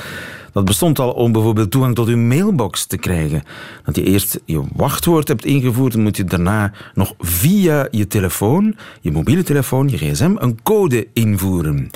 Dat 0.54 0.66
bestond 0.66 1.00
al 1.00 1.12
om 1.12 1.32
bijvoorbeeld 1.32 1.72
toegang 1.72 1.96
tot 1.96 2.08
uw 2.08 2.18
mailbox 2.18 2.86
te 2.86 2.98
krijgen. 2.98 3.44
Dat 3.86 3.96
je 3.96 4.04
eerst 4.04 4.40
je 4.46 4.64
wachtwoord 4.76 5.28
hebt 5.28 5.46
ingevoerd, 5.46 5.94
dan 5.94 6.02
moet 6.02 6.18
je 6.18 6.24
daarna 6.24 6.74
nog 6.94 7.14
via 7.20 7.88
je 7.92 8.08
telefoon, 8.08 8.76
je 9.02 9.12
mobiele 9.12 9.44
telefoon, 9.44 9.90
je 9.90 9.98
gsm, 9.98 10.36
een 10.38 10.60
code 10.64 11.08
invoeren. 11.14 11.90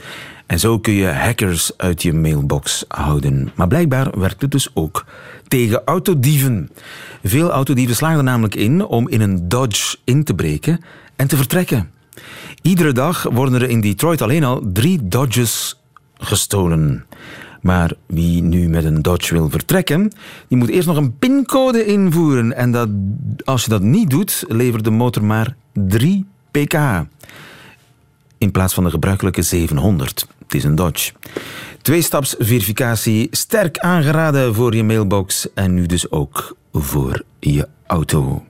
En 0.45 0.59
zo 0.59 0.79
kun 0.79 0.93
je 0.93 1.07
hackers 1.07 1.71
uit 1.77 2.01
je 2.01 2.13
mailbox 2.13 2.85
houden. 2.87 3.51
Maar 3.55 3.67
blijkbaar 3.67 4.19
werkt 4.19 4.41
het 4.41 4.51
dus 4.51 4.69
ook 4.73 5.05
tegen 5.47 5.81
autodieven. 5.85 6.69
Veel 7.23 7.51
autodieven 7.51 7.95
slagen 7.95 8.17
er 8.17 8.23
namelijk 8.23 8.55
in 8.55 8.85
om 8.85 9.09
in 9.09 9.21
een 9.21 9.49
Dodge 9.49 9.97
in 10.03 10.23
te 10.23 10.33
breken 10.33 10.79
en 11.15 11.27
te 11.27 11.37
vertrekken. 11.37 11.91
Iedere 12.61 12.91
dag 12.91 13.23
worden 13.23 13.61
er 13.61 13.69
in 13.69 13.81
Detroit 13.81 14.21
alleen 14.21 14.43
al 14.43 14.61
drie 14.73 15.07
Dodges 15.07 15.79
gestolen. 16.17 17.05
Maar 17.61 17.93
wie 18.05 18.41
nu 18.41 18.69
met 18.69 18.83
een 18.83 19.01
Dodge 19.01 19.33
wil 19.33 19.49
vertrekken, 19.49 20.11
die 20.47 20.57
moet 20.57 20.69
eerst 20.69 20.87
nog 20.87 20.97
een 20.97 21.17
pincode 21.17 21.85
invoeren. 21.85 22.55
En 22.55 22.71
dat, 22.71 22.89
als 23.43 23.63
je 23.63 23.69
dat 23.69 23.81
niet 23.81 24.09
doet, 24.09 24.45
levert 24.47 24.83
de 24.83 24.89
motor 24.91 25.23
maar 25.23 25.55
3 25.73 26.25
pk. 26.51 26.73
In 28.37 28.51
plaats 28.51 28.73
van 28.73 28.83
de 28.83 28.89
gebruikelijke 28.89 29.41
700. 29.41 30.27
Het 30.45 30.53
is 30.53 30.63
een 30.63 30.75
Dodge. 30.75 31.11
Tweestapsverificatie, 31.81 33.27
sterk 33.31 33.77
aangeraden 33.77 34.55
voor 34.55 34.75
je 34.75 34.83
mailbox 34.83 35.47
en 35.53 35.73
nu 35.73 35.85
dus 35.85 36.11
ook 36.11 36.57
voor 36.71 37.23
je 37.39 37.67
auto. 37.87 38.43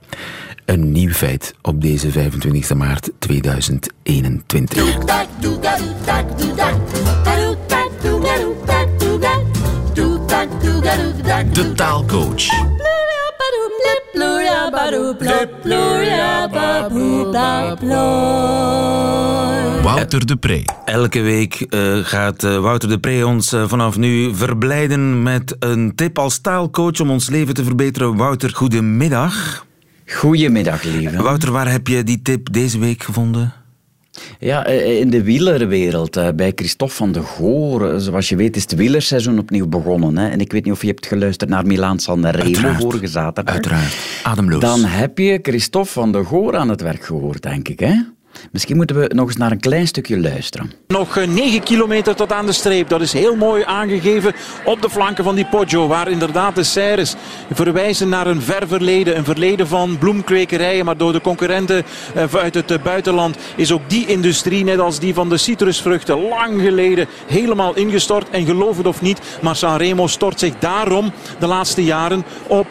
Een 0.64 0.92
nieuw 0.92 1.12
feit 1.12 1.54
op 1.62 1.82
deze 1.82 2.10
25 2.10 2.74
maart 2.74 3.10
2021. 3.18 4.94
De 11.52 11.72
taalcoach. 11.74 12.48
Wouter 19.82 20.26
de 20.26 20.36
Pre. 20.36 20.64
Elke 20.84 21.20
week 21.20 21.66
uh, 21.70 21.96
gaat 22.02 22.44
uh, 22.44 22.58
Wouter 22.58 22.88
de 22.88 22.98
Pre 22.98 23.26
ons 23.26 23.52
uh, 23.52 23.68
vanaf 23.68 23.96
nu 23.96 24.34
verblijden 24.34 25.22
met 25.22 25.56
een 25.58 25.94
tip 25.94 26.18
als 26.18 26.38
taalcoach 26.38 27.00
om 27.00 27.10
ons 27.10 27.28
leven 27.28 27.54
te 27.54 27.64
verbeteren. 27.64 28.16
Wouter, 28.16 28.50
goedemiddag. 28.54 29.66
Goedemiddag, 30.06 30.82
lieve. 30.82 31.22
Wouter, 31.22 31.52
waar 31.52 31.70
heb 31.70 31.86
je 31.86 32.04
die 32.04 32.22
tip 32.22 32.52
deze 32.52 32.78
week 32.78 33.02
gevonden? 33.02 33.52
Ja, 34.38 34.66
eh, 34.66 34.98
in 35.00 35.10
de 35.10 35.22
wielerwereld, 35.22 36.16
eh, 36.16 36.28
bij 36.34 36.52
Christophe 36.54 36.94
van 36.94 37.12
de 37.12 37.22
Goor. 37.22 37.92
Eh, 37.92 37.98
zoals 37.98 38.28
je 38.28 38.36
weet 38.36 38.56
is 38.56 38.62
het 38.62 38.74
wielerseizoen 38.74 39.38
opnieuw 39.38 39.66
begonnen. 39.66 40.16
Hè? 40.16 40.28
En 40.28 40.40
ik 40.40 40.52
weet 40.52 40.64
niet 40.64 40.72
of 40.72 40.80
je 40.80 40.86
hebt 40.86 41.06
geluisterd 41.06 41.50
naar 41.50 41.66
Milaan 41.66 41.98
Sanremo 41.98 42.72
vorige 42.72 43.06
zaterdag. 43.06 43.54
Uiteraard, 43.54 43.96
ademloos. 44.22 44.60
Dan 44.60 44.84
heb 44.84 45.18
je 45.18 45.38
Christophe 45.42 45.90
van 45.90 46.12
de 46.12 46.24
Goor 46.24 46.56
aan 46.56 46.68
het 46.68 46.80
werk 46.80 47.04
gehoord, 47.04 47.42
denk 47.42 47.68
ik. 47.68 47.80
Hè? 47.80 47.94
Misschien 48.52 48.76
moeten 48.76 49.00
we 49.00 49.10
nog 49.14 49.26
eens 49.26 49.36
naar 49.36 49.50
een 49.50 49.60
klein 49.60 49.86
stukje 49.86 50.20
luisteren. 50.20 50.72
Nog 50.86 51.14
9 51.14 51.36
eh, 51.36 51.62
kilometer 51.62 52.14
tot 52.14 52.32
aan 52.32 52.46
de 52.46 52.52
streep. 52.52 52.88
Dat 52.88 53.00
is 53.00 53.12
heel 53.12 53.36
mooi 53.36 53.64
aangegeven 53.64 54.34
op 54.64 54.82
de 54.82 54.90
flanken 54.90 55.24
van 55.24 55.34
die 55.34 55.46
Poggio. 55.46 55.86
Waar 55.86 56.10
inderdaad 56.10 56.54
de 56.54 56.62
serres 56.62 57.14
verwijzen 57.52 58.08
naar 58.08 58.26
een 58.26 58.42
ver 58.42 58.68
verleden. 58.68 59.16
Een 59.16 59.24
verleden 59.24 59.68
van 59.68 59.98
bloemkwekerijen. 59.98 60.84
Maar 60.84 60.96
door 60.96 61.12
de 61.12 61.20
concurrenten 61.20 61.84
eh, 62.14 62.34
uit 62.34 62.54
het 62.54 62.70
eh, 62.70 62.82
buitenland 62.82 63.36
is 63.56 63.72
ook 63.72 63.90
die 63.90 64.06
industrie, 64.06 64.64
net 64.64 64.78
als 64.78 64.98
die 64.98 65.14
van 65.14 65.28
de 65.28 65.36
citrusvruchten, 65.36 66.28
lang 66.28 66.60
geleden 66.60 67.06
helemaal 67.26 67.74
ingestort. 67.74 68.30
En 68.30 68.44
geloof 68.44 68.76
het 68.76 68.86
of 68.86 69.00
niet, 69.00 69.20
maar 69.42 69.56
Sanremo 69.56 70.06
stort 70.06 70.38
zich 70.38 70.52
daarom 70.58 71.12
de 71.38 71.46
laatste 71.46 71.84
jaren 71.84 72.24
op 72.46 72.66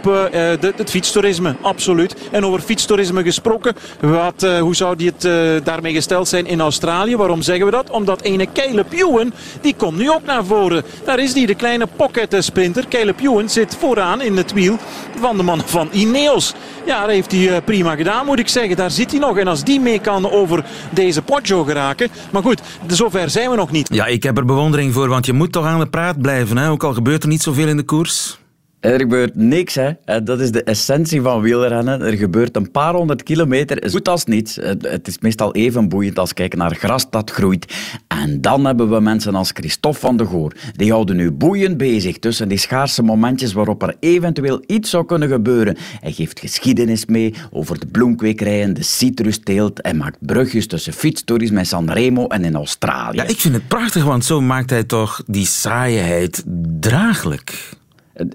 het 0.60 0.90
fietstoerisme. 0.90 1.56
Absoluut. 1.62 2.16
En 2.32 2.46
over 2.46 2.60
fietstoerisme 2.60 3.24
gesproken. 3.24 3.76
Wat, 4.00 4.48
hoe 4.60 4.76
zou 4.76 4.96
die 4.96 5.14
het 5.18 5.55
daarmee 5.64 5.94
gesteld 5.94 6.28
zijn 6.28 6.46
in 6.46 6.62
Australië? 6.62 7.16
Waarom 7.16 7.42
zeggen 7.42 7.66
we 7.66 7.72
dat? 7.72 7.90
Omdat 7.90 8.22
ene 8.22 8.48
Caleb 8.54 8.94
Ewan, 8.94 9.34
die 9.62 9.76
komt 9.76 9.98
nu 9.98 10.12
ook 10.12 10.26
naar 10.26 10.46
voren. 10.46 10.84
Daar 11.04 11.20
is 11.20 11.34
die, 11.34 11.48
de 11.48 11.56
kleine 11.56 11.88
pocket 11.96 12.36
sprinter. 12.40 12.88
Caleb 12.88 13.20
Ewan 13.20 13.50
zit 13.50 13.76
vooraan 13.80 14.22
in 14.22 14.38
het 14.38 14.54
wiel 14.54 14.78
van 15.20 15.38
de 15.38 15.44
man 15.44 15.62
van 15.66 15.90
Ineos. 15.92 16.54
Ja, 16.86 17.02
dat 17.02 17.10
heeft 17.10 17.32
hij 17.32 17.56
eh, 17.56 17.64
prima 17.66 17.96
gedaan, 17.96 18.26
moet 18.26 18.40
ik 18.40 18.48
zeggen. 18.48 18.76
Daar 18.76 18.92
zit 18.92 19.12
hij 19.12 19.20
nog. 19.20 19.38
En 19.38 19.48
als 19.48 19.64
die 19.64 19.80
mee 19.80 20.00
kan 20.00 20.32
over 20.32 20.66
deze 20.90 21.22
Poggio 21.22 21.64
geraken. 21.64 22.10
Maar 22.32 22.42
goed, 22.42 22.62
zover 22.88 23.30
zijn 23.30 23.50
we 23.50 23.56
nog 23.56 23.72
niet. 23.72 23.94
Ja, 23.94 24.06
ik 24.06 24.24
heb 24.24 24.38
er 24.38 24.46
bewondering 24.46 24.94
voor, 24.94 25.08
want 25.08 25.26
je 25.26 25.34
moet 25.34 25.52
toch 25.52 25.66
aan 25.66 25.80
de 25.80 25.88
praat 25.88 26.22
blijven. 26.22 26.58
Hè? 26.58 26.70
Ook 26.70 26.84
al 26.84 26.94
gebeurt 26.94 27.24
er 27.24 27.30
niet 27.30 27.42
zoveel 27.42 27.68
in 27.68 27.78
de 27.78 27.84
koers. 27.84 28.38
Er 28.86 29.00
gebeurt 29.00 29.36
niks, 29.36 29.76
hè. 29.76 29.92
Dat 30.24 30.40
is 30.40 30.52
de 30.52 30.64
essentie 30.64 31.22
van 31.22 31.42
wielrennen. 31.42 32.02
Er 32.02 32.18
gebeurt 32.18 32.56
een 32.56 32.72
paar 32.72 32.94
honderd 32.94 33.24
kilometer, 33.24 33.90
goed 33.90 34.10
als 34.10 34.26
niets. 34.26 34.56
Het 34.80 35.08
is 35.08 35.20
meestal 35.20 35.54
even 35.54 35.90
boeiend 35.90 36.20
als 36.20 36.34
kijken 36.34 36.58
naar 36.58 36.76
gras 36.76 37.10
dat 37.10 37.32
groeit. 37.32 37.74
En 38.08 38.42
dan 38.42 38.66
hebben 38.66 38.90
we 38.90 39.00
mensen 39.00 39.36
als 39.36 39.52
Christophe 39.54 40.00
van 40.00 40.18
de 40.18 40.26
Goor. 40.26 40.54
Die 40.76 40.92
houden 40.92 41.16
nu 41.16 41.32
boeiend 41.32 41.78
bezig 41.78 42.20
tussen 42.20 42.48
die 42.48 42.58
schaarse 42.58 43.04
momentjes 43.04 43.54
waarop 43.54 43.84
er 43.84 43.96
eventueel 44.00 44.64
iets 44.68 44.90
zou 44.90 45.06
kunnen 45.06 45.30
gebeuren. 45.30 45.78
Hij 46.00 46.12
geeft 46.12 46.40
geschiedenis 46.40 47.06
mee 47.06 47.34
over 47.52 47.80
de 47.80 47.88
bloemkwekerijen, 47.88 48.74
de 48.74 48.84
citrusteelt. 48.84 49.80
Hij 49.82 49.94
maakt 49.94 50.18
brugjes 50.20 50.68
tussen 50.68 50.94
fietstoerisme 50.94 51.60
in 51.60 51.66
Sanremo 51.66 52.28
en 52.28 52.44
in 52.46 52.56
Australië. 52.56 53.18
Ja, 53.18 53.24
ik 53.24 53.40
vind 53.40 53.54
het 53.54 53.68
prachtig, 53.68 54.04
want 54.04 54.26
zo 54.26 54.42
maakt 54.42 54.70
hij 54.70 54.84
toch 54.84 55.24
die 55.28 55.46
saaiheid 55.46 56.44
draaglijk. 56.80 57.74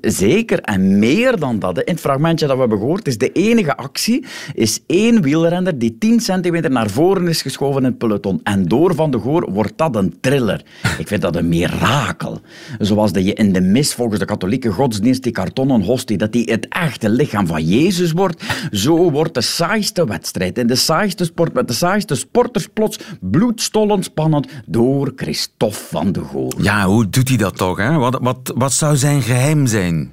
Zeker, 0.00 0.60
en 0.60 0.98
meer 0.98 1.38
dan 1.38 1.58
dat. 1.58 1.78
In 1.78 1.92
het 1.92 2.00
fragmentje 2.00 2.46
dat 2.46 2.54
we 2.54 2.60
hebben 2.60 2.78
gehoord, 2.78 3.06
is 3.06 3.18
de 3.18 3.32
enige 3.32 3.76
actie 3.76 4.24
is 4.54 4.80
één 4.86 5.22
wielrenner 5.22 5.78
die 5.78 5.98
10 5.98 6.20
centimeter 6.20 6.70
naar 6.70 6.90
voren 6.90 7.28
is 7.28 7.42
geschoven 7.42 7.80
in 7.80 7.86
het 7.86 7.98
peloton. 7.98 8.40
En 8.42 8.64
door 8.64 8.94
Van 8.94 9.10
de 9.10 9.18
Goor 9.18 9.50
wordt 9.52 9.72
dat 9.76 9.96
een 9.96 10.14
thriller. 10.20 10.62
Ik 10.98 11.08
vind 11.08 11.22
dat 11.22 11.36
een 11.36 11.48
mirakel. 11.48 12.40
Zoals 12.78 13.12
dat 13.12 13.24
je 13.24 13.34
in 13.34 13.52
de 13.52 13.60
mis 13.60 13.94
volgens 13.94 14.18
de 14.18 14.24
katholieke 14.24 14.70
godsdienst 14.70 15.22
die 15.22 15.32
kartonnen 15.32 15.82
hostie, 15.82 16.16
dat 16.16 16.32
die 16.32 16.50
het 16.50 16.68
echte 16.68 17.08
lichaam 17.08 17.46
van 17.46 17.64
Jezus 17.64 18.12
wordt. 18.12 18.44
Zo 18.70 19.10
wordt 19.10 19.34
de 19.34 19.40
saaiste 19.40 20.04
wedstrijd 20.04 20.58
in 20.58 20.66
de 20.66 20.74
saaiste 20.74 21.24
sport 21.24 21.52
met 21.52 21.68
de 21.68 21.74
saaiste 21.74 22.14
sporters 22.14 22.68
plots 22.72 22.98
bloedstollend 23.20 24.04
spannend 24.04 24.46
door 24.66 25.12
Christophe 25.16 25.78
van 25.88 26.12
de 26.12 26.20
Goor. 26.20 26.54
Ja, 26.58 26.86
hoe 26.86 27.08
doet 27.08 27.28
hij 27.28 27.36
dat 27.36 27.56
toch? 27.56 27.78
Hè? 27.78 27.92
Wat, 27.96 28.18
wat, 28.22 28.52
wat 28.54 28.72
zou 28.72 28.96
zijn 28.96 29.22
geheim 29.22 29.66
zijn? 29.70 30.12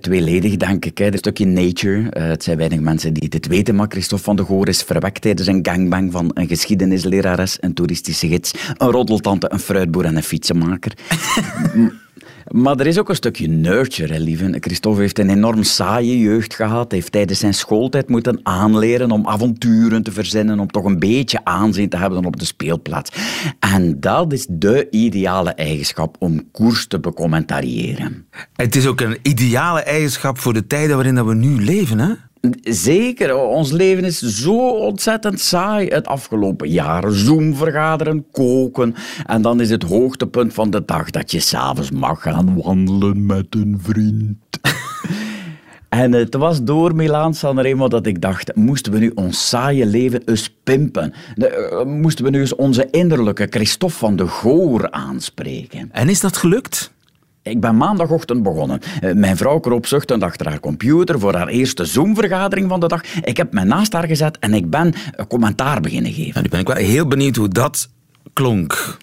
tweeledig, 0.00 0.56
denk 0.56 0.84
ik. 0.84 0.98
Hè. 0.98 1.06
Een 1.06 1.18
stukje 1.18 1.46
nature. 1.46 2.10
Eh, 2.10 2.26
het 2.26 2.42
zijn 2.42 2.56
weinig 2.56 2.80
mensen 2.80 3.14
die 3.14 3.28
het 3.30 3.46
weten, 3.46 3.74
maar 3.74 3.86
Christophe 3.88 4.24
van 4.24 4.36
de 4.36 4.44
Goor 4.44 4.68
is 4.68 4.82
verwekt 4.82 5.20
tijdens 5.20 5.48
een 5.48 5.58
gangbang 5.62 6.12
van 6.12 6.30
een 6.34 6.48
geschiedenislerares, 6.48 7.56
een 7.60 7.74
toeristische 7.74 8.28
gids, 8.28 8.54
een 8.76 8.90
roddeltante, 8.90 9.52
een 9.52 9.58
fruitboer 9.58 10.04
en 10.04 10.16
een 10.16 10.22
fietsenmaker. 10.22 10.92
Maar 12.50 12.76
er 12.76 12.86
is 12.86 12.98
ook 12.98 13.08
een 13.08 13.14
stukje 13.14 13.48
nurture, 13.48 14.12
hè, 14.12 14.18
lieve. 14.18 14.56
Christophe 14.60 15.00
heeft 15.00 15.18
een 15.18 15.30
enorm 15.30 15.62
saaie 15.62 16.18
jeugd 16.18 16.54
gehad. 16.54 16.92
Heeft 16.92 17.12
tijdens 17.12 17.38
zijn 17.38 17.54
schooltijd 17.54 18.08
moeten 18.08 18.40
aanleren 18.42 19.10
om 19.10 19.26
avonturen 19.26 20.02
te 20.02 20.12
verzinnen, 20.12 20.58
om 20.58 20.70
toch 20.70 20.84
een 20.84 20.98
beetje 20.98 21.44
aanzien 21.44 21.88
te 21.88 21.96
hebben 21.96 22.24
op 22.24 22.38
de 22.38 22.44
speelplaats. 22.44 23.10
En 23.58 24.00
dat 24.00 24.32
is 24.32 24.46
de 24.48 24.86
ideale 24.90 25.50
eigenschap 25.50 26.16
om 26.18 26.50
koers 26.50 26.86
te 26.86 27.00
becommentariëren. 27.00 28.26
Het 28.52 28.76
is 28.76 28.86
ook 28.86 29.00
een 29.00 29.18
ideale 29.22 29.80
eigenschap 29.80 30.38
voor 30.38 30.52
de 30.52 30.66
tijden 30.66 30.96
waarin 30.96 31.26
we 31.26 31.34
nu 31.34 31.64
leven, 31.64 31.98
hè? 31.98 32.12
Zeker, 32.62 33.36
ons 33.36 33.70
leven 33.70 34.04
is 34.04 34.18
zo 34.18 34.68
ontzettend 34.68 35.40
saai 35.40 35.88
het 35.88 36.06
afgelopen 36.06 36.68
jaar. 36.68 37.10
Zoom 37.10 37.54
vergaderen, 37.54 38.26
koken. 38.30 38.94
En 39.26 39.42
dan 39.42 39.60
is 39.60 39.70
het 39.70 39.82
hoogtepunt 39.82 40.54
van 40.54 40.70
de 40.70 40.84
dag 40.84 41.10
dat 41.10 41.30
je 41.30 41.40
s'avonds 41.40 41.90
mag 41.90 42.22
gaan 42.22 42.62
wandelen 42.62 43.26
met 43.26 43.46
een 43.50 43.78
vriend. 43.82 44.38
En 45.88 46.12
het 46.12 46.34
was 46.34 46.62
door 46.62 46.94
Milaan 46.94 47.34
Sanremo 47.34 47.88
dat 47.88 48.06
ik 48.06 48.20
dacht, 48.20 48.54
moesten 48.56 48.92
we 48.92 48.98
nu 48.98 49.12
ons 49.14 49.48
saaie 49.48 49.86
leven 49.86 50.22
eens 50.24 50.54
pimpen? 50.64 51.12
Eh, 51.36 51.84
moesten 51.84 52.24
we 52.24 52.30
nu 52.30 52.40
eens 52.40 52.54
onze 52.54 52.88
innerlijke 52.90 53.46
Christophe 53.50 53.96
van 53.96 54.16
de 54.16 54.26
Goor 54.26 54.90
aanspreken? 54.90 55.88
En 55.92 56.08
is 56.08 56.20
dat 56.20 56.36
gelukt? 56.36 56.93
Ik 57.44 57.60
ben 57.60 57.76
maandagochtend 57.76 58.42
begonnen. 58.42 58.80
Eh, 59.00 59.12
mijn 59.12 59.36
vrouw 59.36 59.58
kroop 59.58 59.86
zuchtend 59.86 60.22
achter 60.22 60.48
haar 60.48 60.60
computer 60.60 61.20
voor 61.20 61.34
haar 61.34 61.48
eerste 61.48 61.84
Zoom-vergadering 61.84 62.68
van 62.68 62.80
de 62.80 62.88
dag. 62.88 63.02
Ik 63.24 63.36
heb 63.36 63.52
mij 63.52 63.64
naast 63.64 63.92
haar 63.92 64.06
gezet 64.06 64.38
en 64.38 64.54
ik 64.54 64.70
ben 64.70 64.94
commentaar 65.28 65.80
beginnen 65.80 66.12
geven. 66.12 66.42
nu 66.42 66.48
ben 66.48 66.60
ik 66.60 66.66
wel 66.66 66.76
heel 66.76 67.06
benieuwd 67.06 67.36
hoe 67.36 67.48
dat 67.48 67.88
klonk. 68.32 68.96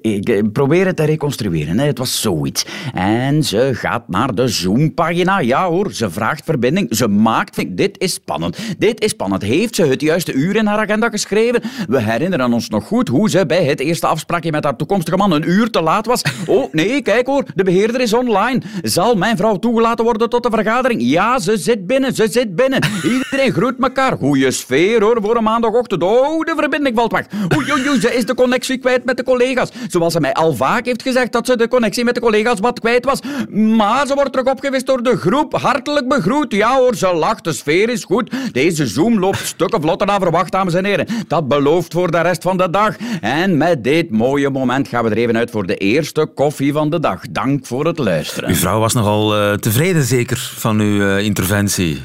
Ik 0.00 0.52
probeer 0.52 0.86
het 0.86 0.96
te 0.96 1.04
reconstrueren. 1.04 1.78
Het 1.78 1.98
was 1.98 2.20
zoiets. 2.20 2.66
En 2.94 3.42
ze 3.42 3.70
gaat 3.74 4.08
naar 4.08 4.34
de 4.34 4.48
Zoom-pagina. 4.48 5.38
Ja 5.38 5.68
hoor, 5.68 5.92
ze 5.92 6.10
vraagt 6.10 6.44
verbinding. 6.44 6.96
Ze 6.96 7.08
maakt... 7.08 7.76
Dit 7.76 8.00
is 8.00 8.12
spannend. 8.12 8.58
Dit 8.78 9.04
is 9.04 9.10
spannend. 9.10 9.42
Heeft 9.42 9.74
ze 9.74 9.84
het 9.84 10.00
juiste 10.00 10.32
uur 10.32 10.56
in 10.56 10.66
haar 10.66 10.78
agenda 10.78 11.08
geschreven? 11.08 11.62
We 11.88 12.00
herinneren 12.00 12.52
ons 12.52 12.68
nog 12.68 12.84
goed 12.84 13.08
hoe 13.08 13.30
ze 13.30 13.46
bij 13.46 13.64
het 13.64 13.80
eerste 13.80 14.06
afspraakje 14.06 14.50
met 14.50 14.64
haar 14.64 14.76
toekomstige 14.76 15.16
man 15.16 15.32
een 15.32 15.50
uur 15.50 15.70
te 15.70 15.82
laat 15.82 16.06
was. 16.06 16.22
Oh, 16.46 16.72
nee, 16.72 17.02
kijk 17.02 17.26
hoor. 17.26 17.44
De 17.54 17.64
beheerder 17.64 18.00
is 18.00 18.12
online. 18.12 18.62
Zal 18.82 19.14
mijn 19.14 19.36
vrouw 19.36 19.56
toegelaten 19.56 20.04
worden 20.04 20.28
tot 20.28 20.42
de 20.42 20.50
vergadering? 20.50 21.02
Ja, 21.02 21.38
ze 21.38 21.56
zit 21.56 21.86
binnen. 21.86 22.14
Ze 22.14 22.28
zit 22.30 22.56
binnen. 22.56 22.80
Iedereen 23.04 23.52
groet 23.52 23.74
elkaar. 23.80 24.16
Goeie 24.16 24.50
sfeer 24.50 25.02
hoor, 25.02 25.18
voor 25.22 25.36
een 25.36 25.42
maandagochtend. 25.42 26.02
Oh, 26.02 26.40
de 26.40 26.54
verbinding 26.56 26.96
valt 26.96 27.12
weg. 27.12 27.26
Oei, 27.56 27.72
oei, 27.72 27.88
oei, 27.88 28.00
ze 28.00 28.14
is 28.14 28.26
de 28.26 28.34
connectie 28.34 28.78
kwijt 28.78 29.04
met 29.04 29.16
de 29.16 29.24
collega's. 29.24 29.71
Zoals 29.88 30.12
ze 30.12 30.20
mij 30.20 30.32
al 30.32 30.54
vaak 30.54 30.86
heeft 30.86 31.02
gezegd 31.02 31.32
dat 31.32 31.46
ze 31.46 31.56
de 31.56 31.68
connectie 31.68 32.04
met 32.04 32.14
de 32.14 32.20
collega's 32.20 32.60
wat 32.60 32.80
kwijt 32.80 33.04
was. 33.04 33.20
Maar 33.50 34.06
ze 34.06 34.14
wordt 34.14 34.32
terug 34.32 34.46
opgewist 34.46 34.86
door 34.86 35.02
de 35.02 35.16
groep. 35.16 35.54
Hartelijk 35.54 36.08
begroet. 36.08 36.52
Ja 36.52 36.76
hoor, 36.76 36.94
ze 36.94 37.14
lacht. 37.14 37.44
De 37.44 37.52
sfeer 37.52 37.88
is 37.88 38.04
goed. 38.04 38.30
Deze 38.52 38.86
Zoom 38.86 39.18
loopt 39.18 39.46
stukken 39.46 39.80
vlotter 39.80 40.06
dan 40.06 40.20
verwacht, 40.20 40.52
dames 40.52 40.74
en 40.74 40.84
heren. 40.84 41.06
Dat 41.26 41.48
belooft 41.48 41.92
voor 41.92 42.10
de 42.10 42.20
rest 42.20 42.42
van 42.42 42.56
de 42.56 42.70
dag. 42.70 42.96
En 43.20 43.56
met 43.56 43.84
dit 43.84 44.10
mooie 44.10 44.50
moment 44.50 44.88
gaan 44.88 45.04
we 45.04 45.10
er 45.10 45.16
even 45.16 45.36
uit 45.36 45.50
voor 45.50 45.66
de 45.66 45.76
eerste 45.76 46.26
koffie 46.34 46.72
van 46.72 46.90
de 46.90 47.00
dag. 47.00 47.20
Dank 47.30 47.66
voor 47.66 47.86
het 47.86 47.98
luisteren. 47.98 48.48
Uw 48.48 48.54
vrouw 48.54 48.78
was 48.78 48.94
nogal 48.94 49.36
uh, 49.36 49.52
tevreden 49.52 50.02
zeker 50.02 50.52
van 50.56 50.80
uw 50.80 51.00
uh, 51.00 51.24
interventie. 51.24 52.02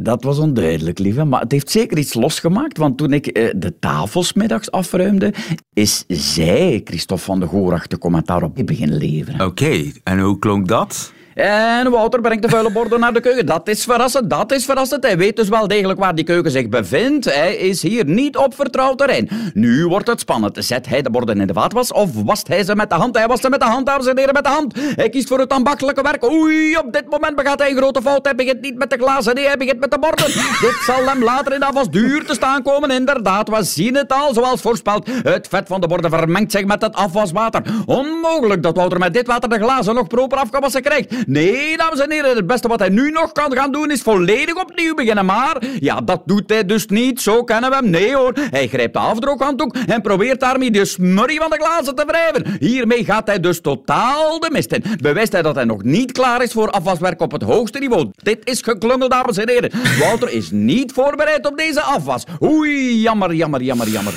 Dat 0.00 0.24
was 0.24 0.38
onduidelijk, 0.38 0.98
lieve. 0.98 1.24
Maar 1.24 1.40
het 1.40 1.52
heeft 1.52 1.70
zeker 1.70 1.98
iets 1.98 2.14
losgemaakt. 2.14 2.78
Want 2.78 2.98
toen 2.98 3.12
ik 3.12 3.38
uh, 3.38 3.50
de 3.56 3.78
tafelsmiddags 3.78 4.70
afruimde, 4.70 5.34
is 5.72 6.04
zij, 6.08 6.80
Christophe 6.84 7.24
van 7.24 7.40
de 7.40 7.46
Goorach, 7.46 7.86
de 7.86 7.98
commentaar 7.98 8.42
op 8.42 8.58
begin 8.64 8.96
leveren. 8.96 9.46
Oké, 9.46 9.92
en 10.02 10.20
hoe 10.20 10.38
klonk 10.38 10.68
dat? 10.68 11.12
En 11.34 11.90
Wouter 11.90 12.20
brengt 12.20 12.42
de 12.42 12.48
vuile 12.48 12.72
borden 12.72 13.00
naar 13.00 13.12
de 13.12 13.20
keuken. 13.20 13.46
Dat 13.46 13.68
is 13.68 13.84
verrassend, 13.84 14.30
dat 14.30 14.52
is 14.52 14.64
verrassend. 14.64 15.02
Hij 15.04 15.16
weet 15.16 15.36
dus 15.36 15.48
wel 15.48 15.68
degelijk 15.68 15.98
waar 15.98 16.14
die 16.14 16.24
keuken 16.24 16.50
zich 16.50 16.68
bevindt. 16.68 17.24
Hij 17.24 17.56
is 17.56 17.82
hier 17.82 18.04
niet 18.04 18.36
op 18.36 18.54
vertrouwd 18.54 18.98
terrein. 18.98 19.28
Nu 19.54 19.86
wordt 19.86 20.06
het 20.06 20.20
spannend. 20.20 20.64
Zet 20.64 20.88
hij 20.88 21.02
de 21.02 21.10
borden 21.10 21.40
in 21.40 21.46
de 21.46 21.52
vaatwas 21.52 21.92
of 21.92 22.10
wast 22.24 22.48
hij 22.48 22.64
ze 22.64 22.76
met 22.76 22.90
de 22.90 22.96
hand? 22.96 23.16
Hij 23.16 23.26
wast 23.26 23.42
ze 23.42 23.50
met 23.50 23.60
de 23.60 23.66
hand, 23.66 23.86
dames 23.86 24.06
en 24.06 24.18
heren, 24.18 24.34
met 24.34 24.44
de 24.44 24.50
hand. 24.50 24.74
Hij 24.76 25.08
kiest 25.08 25.28
voor 25.28 25.38
het 25.38 25.52
ambachtelijke 25.52 26.02
werk. 26.02 26.24
Oei, 26.24 26.76
op 26.76 26.92
dit 26.92 27.10
moment 27.10 27.36
begaat 27.36 27.58
hij 27.58 27.70
een 27.70 27.76
grote 27.76 28.02
fout. 28.02 28.24
Hij 28.24 28.34
begint 28.34 28.60
niet 28.60 28.78
met 28.78 28.90
de 28.90 28.96
glazen, 28.96 29.34
nee, 29.34 29.46
hij 29.46 29.56
begint 29.56 29.80
met 29.80 29.90
de 29.90 29.98
borden. 29.98 30.26
dit 30.66 30.78
zal 30.86 31.04
hem 31.04 31.22
later 31.22 31.52
in 31.52 31.60
de 31.60 31.66
afwas 31.66 31.90
duur 31.90 32.24
te 32.24 32.34
staan 32.34 32.62
komen. 32.62 32.90
Inderdaad, 32.90 33.48
we 33.48 33.62
zien 33.62 33.96
het 33.96 34.12
al, 34.12 34.34
zoals 34.34 34.60
voorspeld. 34.60 35.08
Het 35.22 35.48
vet 35.48 35.68
van 35.68 35.80
de 35.80 35.86
borden 35.86 36.10
vermengt 36.10 36.52
zich 36.52 36.64
met 36.64 36.82
het 36.82 36.94
afwaswater. 36.94 37.62
Onmogelijk 37.86 38.62
dat 38.62 38.76
Wouter 38.76 38.98
met 38.98 39.14
dit 39.14 39.26
water 39.26 39.48
de 39.48 39.58
glazen 39.58 39.94
nog 39.94 40.06
proper 40.06 40.38
afgewassen 40.38 40.82
krijgt. 40.82 41.23
Nee, 41.26 41.76
dames 41.76 42.00
en 42.00 42.10
heren, 42.10 42.36
het 42.36 42.46
beste 42.46 42.68
wat 42.68 42.78
hij 42.78 42.88
nu 42.88 43.10
nog 43.10 43.32
kan 43.32 43.56
gaan 43.56 43.72
doen 43.72 43.90
is 43.90 44.02
volledig 44.02 44.54
opnieuw 44.54 44.94
beginnen. 44.94 45.26
Maar 45.26 45.62
ja, 45.80 46.00
dat 46.00 46.22
doet 46.26 46.50
hij 46.50 46.64
dus 46.64 46.86
niet. 46.86 47.20
Zo 47.20 47.44
kennen 47.44 47.70
we 47.70 47.76
hem. 47.76 47.90
Nee 47.90 48.14
hoor, 48.14 48.32
hij 48.50 48.68
grijpt 48.68 48.92
de 48.92 48.98
afdrooghanddoek 48.98 49.76
en 49.86 50.02
probeert 50.02 50.40
daarmee 50.40 50.70
de 50.70 50.84
smurrie 50.84 51.40
van 51.40 51.50
de 51.50 51.56
glazen 51.60 51.94
te 51.94 52.04
wrijven. 52.06 52.56
Hiermee 52.60 53.04
gaat 53.04 53.26
hij 53.26 53.40
dus 53.40 53.60
totaal 53.60 54.40
de 54.40 54.48
mist 54.52 54.72
in. 54.72 54.84
Bewijst 55.00 55.32
hij 55.32 55.42
dat 55.42 55.54
hij 55.54 55.64
nog 55.64 55.82
niet 55.82 56.12
klaar 56.12 56.42
is 56.42 56.52
voor 56.52 56.70
afwaswerk 56.70 57.20
op 57.20 57.32
het 57.32 57.42
hoogste 57.42 57.78
niveau. 57.78 58.10
Dit 58.22 58.38
is 58.44 58.62
geklungel, 58.62 59.08
dames 59.08 59.36
en 59.36 59.48
heren. 59.48 59.70
Walter 59.98 60.30
is 60.30 60.50
niet 60.50 60.92
voorbereid 60.92 61.46
op 61.46 61.56
deze 61.56 61.80
afwas. 61.80 62.24
Oei, 62.42 63.00
jammer, 63.00 63.34
jammer, 63.34 63.62
jammer, 63.62 63.88
jammer. 63.88 64.12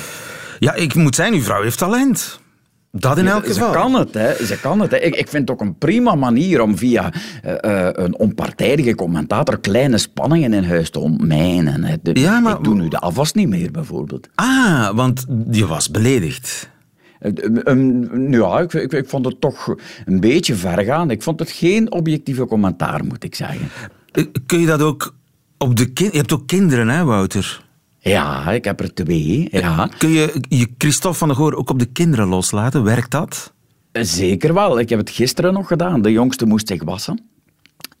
Ja, 0.58 0.74
ik 0.74 0.94
moet 0.94 1.14
zijn, 1.14 1.32
uw 1.34 1.42
vrouw 1.42 1.62
heeft 1.62 1.78
talent. 1.78 2.40
Dat 2.92 3.18
in 3.18 3.26
elk 3.28 3.44
Ze 3.46 3.52
geval. 3.52 3.70
kan 3.72 3.94
het, 3.94 4.14
hè. 4.14 4.44
Ze 4.44 4.60
kan 4.60 4.80
het. 4.80 4.90
Hè. 4.90 4.96
Ik, 4.96 5.14
ik 5.16 5.28
vind 5.28 5.48
het 5.48 5.50
ook 5.50 5.66
een 5.66 5.78
prima 5.78 6.14
manier 6.14 6.60
om 6.60 6.76
via 6.78 7.12
eh, 7.42 7.86
eh, 7.86 7.90
een 7.92 8.18
onpartijdige 8.18 8.94
commentator 8.94 9.58
kleine 9.60 9.98
spanningen 9.98 10.52
in 10.52 10.64
huis 10.64 10.90
te 10.90 10.98
ontmijnen. 10.98 11.84
Hè. 11.84 11.96
De- 12.02 12.20
Ja, 12.20 12.40
maar- 12.40 12.56
Ik 12.56 12.64
doe 12.64 12.74
nu 12.74 12.88
de 12.88 12.98
afwas 12.98 13.32
niet 13.32 13.48
meer, 13.48 13.70
bijvoorbeeld. 13.70 14.28
Ah, 14.34 14.90
want 14.94 15.26
je 15.50 15.66
was 15.66 15.90
beledigd. 15.90 16.68
Eh, 17.18 17.32
eh, 17.64 18.30
ja, 18.30 18.58
ik, 18.60 18.72
ik, 18.72 18.92
ik 18.92 19.08
vond 19.08 19.24
het 19.24 19.40
toch 19.40 19.74
een 20.04 20.20
beetje 20.20 20.54
ver 20.54 20.84
gaan. 20.84 21.10
Ik 21.10 21.22
vond 21.22 21.38
het 21.40 21.50
geen 21.50 21.92
objectieve 21.92 22.46
commentaar, 22.46 23.04
moet 23.04 23.24
ik 23.24 23.34
zeggen. 23.34 23.68
Kun 24.46 24.60
je 24.60 24.66
dat 24.66 24.82
ook 24.82 25.14
op 25.58 25.76
de 25.76 25.86
kind... 25.92 26.12
Je 26.12 26.18
hebt 26.18 26.32
ook 26.32 26.46
kinderen, 26.46 26.88
hè, 26.88 27.04
Wouter? 27.04 27.66
Ja, 28.08 28.50
ik 28.50 28.64
heb 28.64 28.80
er 28.80 28.94
twee. 28.94 29.48
Ja. 29.50 29.88
Kun 29.98 30.08
je 30.08 30.40
je 30.48 30.68
Christophe 30.78 31.18
van 31.18 31.28
der 31.28 31.36
Goor 31.36 31.54
ook 31.54 31.70
op 31.70 31.78
de 31.78 31.86
kinderen 31.86 32.26
loslaten? 32.26 32.84
Werkt 32.84 33.10
dat? 33.10 33.52
Zeker 33.92 34.54
wel. 34.54 34.78
Ik 34.78 34.88
heb 34.88 34.98
het 34.98 35.10
gisteren 35.10 35.52
nog 35.52 35.66
gedaan. 35.66 36.02
De 36.02 36.12
jongste 36.12 36.46
moest 36.46 36.68
zich 36.68 36.84
wassen. 36.84 37.20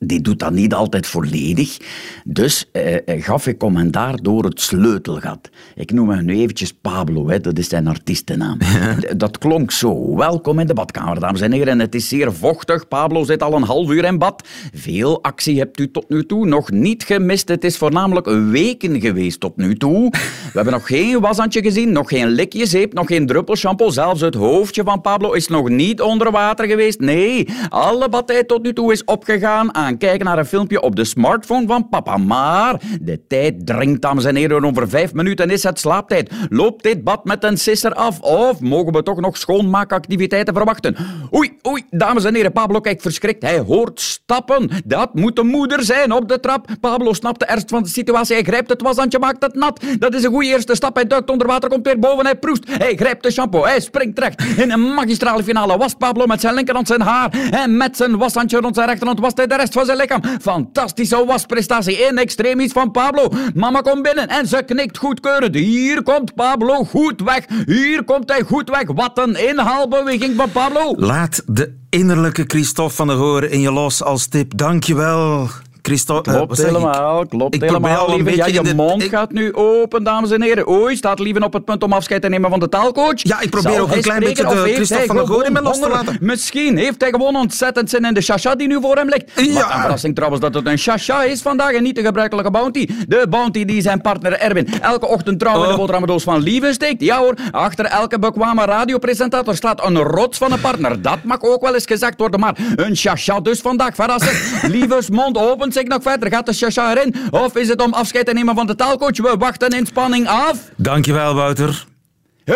Die 0.00 0.20
doet 0.20 0.38
dat 0.38 0.52
niet 0.52 0.74
altijd 0.74 1.06
volledig. 1.06 1.78
Dus 2.24 2.68
eh, 2.72 2.94
eh, 2.94 3.24
gaf 3.24 3.46
ik 3.46 3.58
commentaar 3.58 4.16
door 4.22 4.44
het 4.44 4.60
sleutelgat. 4.60 5.50
Ik 5.74 5.92
noem 5.92 6.10
hem 6.10 6.24
nu 6.24 6.38
eventjes 6.38 6.72
Pablo, 6.72 7.28
hè. 7.28 7.40
dat 7.40 7.58
is 7.58 7.68
zijn 7.68 7.86
artiestennaam. 7.86 8.58
Dat 9.16 9.38
klonk 9.38 9.70
zo. 9.70 10.16
Welkom 10.16 10.58
in 10.58 10.66
de 10.66 10.74
badkamer, 10.74 11.20
dames 11.20 11.40
en 11.40 11.52
heren. 11.52 11.78
Het 11.78 11.94
is 11.94 12.08
zeer 12.08 12.32
vochtig. 12.32 12.88
Pablo 12.88 13.24
zit 13.24 13.42
al 13.42 13.54
een 13.54 13.62
half 13.62 13.90
uur 13.90 14.04
in 14.04 14.18
bad. 14.18 14.48
Veel 14.74 15.22
actie 15.22 15.58
hebt 15.58 15.80
u 15.80 15.90
tot 15.90 16.08
nu 16.08 16.26
toe 16.26 16.46
nog 16.46 16.70
niet 16.70 17.02
gemist. 17.02 17.48
Het 17.48 17.64
is 17.64 17.76
voornamelijk 17.76 18.26
weken 18.50 19.00
geweest 19.00 19.40
tot 19.40 19.56
nu 19.56 19.76
toe. 19.76 20.10
We 20.10 20.52
hebben 20.52 20.72
nog 20.72 20.86
geen 20.86 21.20
washandje 21.20 21.62
gezien, 21.62 21.92
nog 21.92 22.08
geen 22.08 22.28
likje 22.28 22.66
zeep, 22.66 22.92
nog 22.92 23.06
geen 23.06 23.26
druppel 23.26 23.56
shampoo. 23.56 23.90
Zelfs 23.90 24.20
het 24.20 24.34
hoofdje 24.34 24.82
van 24.82 25.00
Pablo 25.00 25.32
is 25.32 25.48
nog 25.48 25.68
niet 25.68 26.00
onder 26.00 26.30
water 26.30 26.66
geweest. 26.66 27.00
Nee, 27.00 27.48
alle 27.68 28.08
badtijd 28.08 28.48
tot 28.48 28.62
nu 28.62 28.72
toe 28.72 28.92
is 28.92 29.04
opgegaan 29.04 29.74
aan 29.74 29.87
kijken 29.96 30.26
naar 30.26 30.38
een 30.38 30.46
filmpje 30.46 30.80
op 30.80 30.96
de 30.96 31.04
smartphone 31.04 31.66
van 31.66 31.88
papa. 31.88 32.16
Maar 32.16 32.80
de 33.00 33.26
tijd 33.26 33.66
dringt, 33.66 34.02
dames 34.02 34.24
en 34.24 34.36
heren. 34.36 34.64
Over 34.64 34.88
vijf 34.88 35.12
minuten 35.12 35.50
is 35.50 35.62
het 35.62 35.78
slaaptijd. 35.78 36.30
Loopt 36.48 36.82
dit 36.82 37.04
bad 37.04 37.24
met 37.24 37.44
een 37.44 37.58
sisser 37.58 37.92
af? 37.92 38.20
Of 38.20 38.60
mogen 38.60 38.92
we 38.92 39.02
toch 39.02 39.20
nog 39.20 39.36
schoonmaakactiviteiten 39.36 40.54
verwachten? 40.54 40.96
Oei, 41.34 41.56
oei, 41.66 41.84
dames 41.90 42.24
en 42.24 42.34
heren. 42.34 42.52
Pablo 42.52 42.80
kijkt 42.80 43.02
verschrikt. 43.02 43.42
Hij 43.42 43.58
hoort 43.58 44.00
stappen. 44.00 44.70
Dat 44.84 45.14
moet 45.14 45.36
de 45.36 45.42
moeder 45.42 45.82
zijn 45.82 46.12
op 46.12 46.28
de 46.28 46.40
trap. 46.40 46.66
Pablo 46.80 47.12
snapt 47.12 47.40
de 47.40 47.46
ernst 47.46 47.70
van 47.70 47.82
de 47.82 47.88
situatie. 47.88 48.34
Hij 48.34 48.44
grijpt 48.44 48.68
het 48.68 48.82
washandje, 48.82 49.18
maakt 49.18 49.42
het 49.42 49.54
nat. 49.54 49.80
Dat 49.98 50.14
is 50.14 50.22
een 50.24 50.30
goede 50.30 50.48
eerste 50.48 50.74
stap. 50.74 50.94
Hij 50.94 51.06
duikt 51.06 51.30
onder 51.30 51.46
water, 51.46 51.68
komt 51.68 51.86
weer 51.86 51.98
boven. 51.98 52.24
Hij 52.24 52.36
proest. 52.36 52.62
Hij 52.70 52.96
grijpt 52.96 53.22
de 53.22 53.30
shampoo. 53.30 53.64
Hij 53.64 53.80
springt 53.80 54.14
terecht. 54.16 54.42
In 54.58 54.70
een 54.70 54.94
magistrale 54.94 55.42
finale 55.42 55.76
wast 55.76 55.98
Pablo 55.98 56.26
met 56.26 56.40
zijn 56.40 56.54
linkerhand 56.54 56.86
zijn 56.86 57.00
haar. 57.00 57.30
En 57.50 57.76
met 57.76 57.96
zijn 57.96 58.16
washandje 58.16 58.60
rond 58.60 58.74
zijn 58.74 58.88
rechterhand 58.88 59.20
wast 59.20 59.36
hij 59.36 59.46
de 59.46 59.56
rest 59.56 59.74
van 59.78 59.86
zijn 59.86 59.98
lichaam. 59.98 60.22
Fantastische 60.40 61.24
wasprestatie 61.24 61.96
in 61.96 62.18
extremis 62.18 62.72
van 62.72 62.90
Pablo. 62.90 63.28
Mama 63.54 63.80
komt 63.80 64.02
binnen 64.02 64.28
en 64.28 64.46
ze 64.46 64.62
knikt 64.66 64.98
goedkeurend. 64.98 65.54
Hier 65.54 66.02
komt 66.02 66.34
Pablo 66.34 66.84
goed 66.84 67.22
weg. 67.22 67.44
Hier 67.66 68.04
komt 68.04 68.28
hij 68.28 68.42
goed 68.42 68.68
weg. 68.70 68.84
Wat 68.94 69.18
een 69.18 69.48
inhaalbeweging 69.48 70.36
van 70.36 70.50
Pablo. 70.50 70.94
Laat 70.96 71.42
de 71.46 71.76
innerlijke 71.90 72.44
Christophe 72.46 72.94
van 72.94 73.06
der 73.06 73.16
Goor 73.16 73.44
in 73.44 73.60
je 73.60 73.72
los 73.72 74.02
als 74.02 74.26
tip. 74.26 74.56
Dankjewel, 74.56 75.48
Christophe. 75.88 76.30
Eh, 76.30 76.36
Klopt 76.36 76.56
zeg 76.56 76.66
ik? 76.66 76.72
helemaal, 76.76 77.26
klopt 77.26 77.54
Ik 77.54 77.60
probeer 77.60 77.76
helemaal, 77.88 78.06
al 78.06 78.12
een. 78.12 78.18
Ja, 78.18 78.24
beetje 78.24 78.52
je 78.52 78.62
de- 78.62 78.74
mond 78.74 79.02
ik- 79.02 79.10
gaat 79.10 79.30
nu 79.32 79.54
open, 79.54 80.02
dames 80.04 80.30
en 80.30 80.42
heren. 80.42 80.68
Oei, 80.70 80.96
staat 80.96 81.18
Lieven 81.18 81.42
op 81.42 81.52
het 81.52 81.64
punt 81.64 81.82
om 81.82 81.92
afscheid 81.92 82.22
te 82.22 82.28
nemen 82.28 82.50
van 82.50 82.60
de 82.60 82.68
taalcoach? 82.68 83.12
Ja, 83.22 83.40
ik 83.40 83.50
probeer 83.50 83.72
Zal 83.72 83.80
ook 83.82 83.92
een 83.94 84.00
klein 84.02 84.20
beetje 84.20 84.42
de 84.42 84.72
Christophe 84.74 85.06
van 85.06 85.16
der 85.16 85.26
Goor 85.26 85.52
me 85.52 85.62
los 85.62 85.80
te 85.80 85.88
laten? 85.88 86.16
Misschien 86.20 86.76
heeft 86.76 87.00
hij 87.00 87.10
gewoon 87.10 87.36
ontzettend 87.36 87.90
zin 87.90 88.04
in 88.04 88.14
de 88.14 88.20
chacha 88.20 88.54
die 88.54 88.66
nu 88.68 88.78
voor 88.80 88.96
hem 88.96 89.08
ligt. 89.08 89.32
Ja. 89.34 89.52
Wat 89.52 89.72
een 89.74 89.80
verrassing 89.80 90.14
trouwens 90.14 90.42
dat 90.42 90.54
het 90.54 90.66
een 90.66 90.78
chacha 90.78 91.22
is 91.22 91.42
vandaag 91.42 91.72
en 91.72 91.82
niet 91.82 91.94
de 91.96 92.02
gebruikelijke 92.02 92.50
bounty. 92.50 92.86
De 93.08 93.26
bounty 93.30 93.64
die 93.64 93.82
zijn 93.82 94.00
partner 94.00 94.32
Erwin 94.38 94.68
elke 94.80 95.06
ochtend 95.06 95.38
trouw 95.38 95.54
in 95.54 95.60
de 95.62 95.68
Oh. 95.68 95.76
boterhammendoos 95.76 96.22
van 96.22 96.40
Lieven 96.42 96.72
steekt. 96.74 97.02
Ja 97.02 97.18
hoor, 97.18 97.34
achter 97.50 97.84
elke 97.84 98.18
bekwame 98.18 98.64
radiopresentator 98.64 99.54
staat 99.56 99.84
een 99.86 99.96
rots 99.98 100.38
van 100.38 100.52
een 100.52 100.60
partner. 100.60 101.02
Dat 101.02 101.18
mag 101.22 101.38
ook 101.42 101.62
wel 101.62 101.74
eens 101.74 101.86
gezegd 101.86 102.18
worden, 102.18 102.40
maar 102.40 102.56
een 102.76 102.96
chacha 102.96 103.40
dus 103.40 103.60
vandaag. 103.60 103.94
Verrassend. 103.94 104.62
Lieves 104.74 105.10
mond 105.10 105.38
opent 105.38 105.72
nog 105.86 106.02
verder. 106.02 106.30
Gaat 106.30 106.46
de 106.46 106.52
chacha 106.52 106.94
erin? 106.94 107.14
Of 107.30 107.56
is 107.56 107.68
het 107.68 107.82
om 107.82 107.92
afscheid 107.92 108.26
te 108.26 108.32
nemen 108.32 108.54
van 108.54 108.66
de 108.66 108.74
taalcoach? 108.74 109.16
We 109.16 109.34
wachten 109.38 109.68
in 109.68 109.86
spanning 109.86 110.28
af. 110.28 110.58
Dankjewel, 110.76 111.34
Wouter. 111.34 111.86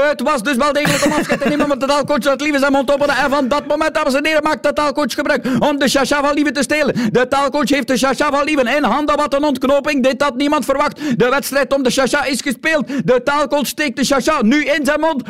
Het 0.01 0.23
was 0.23 0.43
dus 0.43 0.57
wel 0.57 0.73
degelijk 0.73 1.05
om 1.05 1.13
afscheid 1.13 1.41
te 1.41 1.49
nemen 1.49 1.67
van 1.67 1.79
de 1.79 1.87
taalcoach 1.87 2.19
dat 2.19 2.41
Lieve 2.41 2.59
zijn 2.59 2.73
mond 2.73 2.93
opende. 2.93 3.13
En 3.13 3.31
van 3.31 3.49
dat 3.49 3.67
moment, 3.67 3.95
dames 3.95 4.15
en 4.15 4.27
heren, 4.27 4.43
maakt 4.43 4.63
de 4.63 4.73
taalcoach 4.73 5.15
gebruik 5.15 5.47
om 5.59 5.79
de 5.79 5.89
chacha 5.89 6.23
van 6.23 6.35
Lieve 6.35 6.53
te 6.53 6.63
stelen. 6.63 7.13
De 7.13 7.29
taalcoach 7.29 7.69
heeft 7.69 7.87
de 7.87 7.97
chacha 7.97 8.31
van 8.31 8.45
Lieve 8.45 8.71
in 8.77 8.83
handen. 8.83 9.17
Wat 9.17 9.35
een 9.35 9.45
ontknoping. 9.45 10.03
Dit 10.03 10.23
had 10.23 10.37
niemand 10.37 10.65
verwacht. 10.65 11.19
De 11.19 11.29
wedstrijd 11.29 11.75
om 11.75 11.83
de 11.83 11.91
chacha 11.91 12.25
is 12.25 12.41
gespeeld. 12.41 12.89
De 13.05 13.21
taalcoach 13.25 13.67
steekt 13.67 13.97
de 13.97 14.05
chacha 14.05 14.43
nu 14.43 14.65
in 14.65 14.85
zijn 14.85 15.01
mond. 15.01 15.23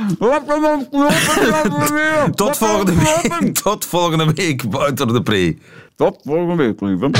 Tot 2.34 2.56
volgende 2.56 2.92
week. 2.94 3.54
Tot 3.54 3.84
volgende 3.84 4.32
week, 4.34 4.62
Wouter 4.70 5.12
de 5.12 5.22
Pre. 5.22 5.56
Tot 5.96 6.20
volgende 6.24 6.54
week, 6.54 6.80
lieve. 6.80 7.10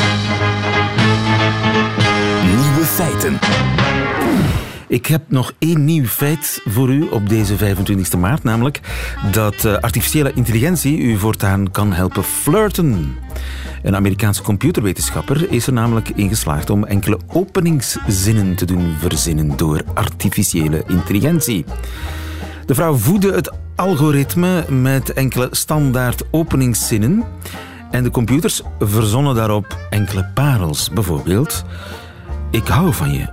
Nieuwe 2.44 2.84
feiten. 2.84 3.38
Ik 4.88 5.06
heb 5.06 5.22
nog 5.28 5.52
één 5.58 5.84
nieuw 5.84 6.04
feit 6.04 6.60
voor 6.64 6.90
u 6.90 7.08
op 7.08 7.28
deze 7.28 7.56
25 7.56 8.20
maart, 8.20 8.42
namelijk 8.42 8.80
dat 9.32 9.64
eh, 9.64 9.76
artificiële 9.76 10.32
intelligentie 10.34 10.98
u 10.98 11.16
voortaan 11.16 11.70
kan 11.70 11.92
helpen 11.92 12.24
flirten. 12.24 13.16
Een 13.82 13.96
Amerikaanse 13.96 14.42
computerwetenschapper 14.42 15.52
is 15.52 15.66
er 15.66 15.72
namelijk 15.72 16.08
in 16.08 16.28
geslaagd 16.28 16.70
om 16.70 16.84
enkele 16.84 17.18
openingszinnen 17.26 18.54
te 18.54 18.64
doen 18.64 18.94
verzinnen 18.98 19.56
door 19.56 19.82
artificiële 19.94 20.84
intelligentie. 20.86 21.64
De 22.66 22.74
vrouw 22.74 22.94
voedde 22.94 23.32
het 23.32 23.52
algoritme 23.76 24.64
met 24.70 25.12
enkele 25.12 25.48
standaard 25.50 26.22
openingszinnen 26.30 27.24
en 27.92 28.02
de 28.02 28.10
computers 28.10 28.62
verzonnen 28.78 29.34
daarop 29.34 29.76
enkele 29.90 30.24
parels. 30.34 30.90
Bijvoorbeeld, 30.90 31.64
ik 32.50 32.66
hou 32.66 32.92
van 32.92 33.12
je. 33.12 33.26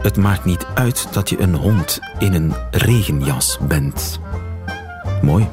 Het 0.00 0.16
maakt 0.16 0.44
niet 0.44 0.66
uit 0.74 1.08
dat 1.12 1.28
je 1.28 1.40
een 1.40 1.54
hond 1.54 2.00
in 2.18 2.34
een 2.34 2.54
regenjas 2.70 3.58
bent. 3.60 4.20
Mooi. 5.22 5.48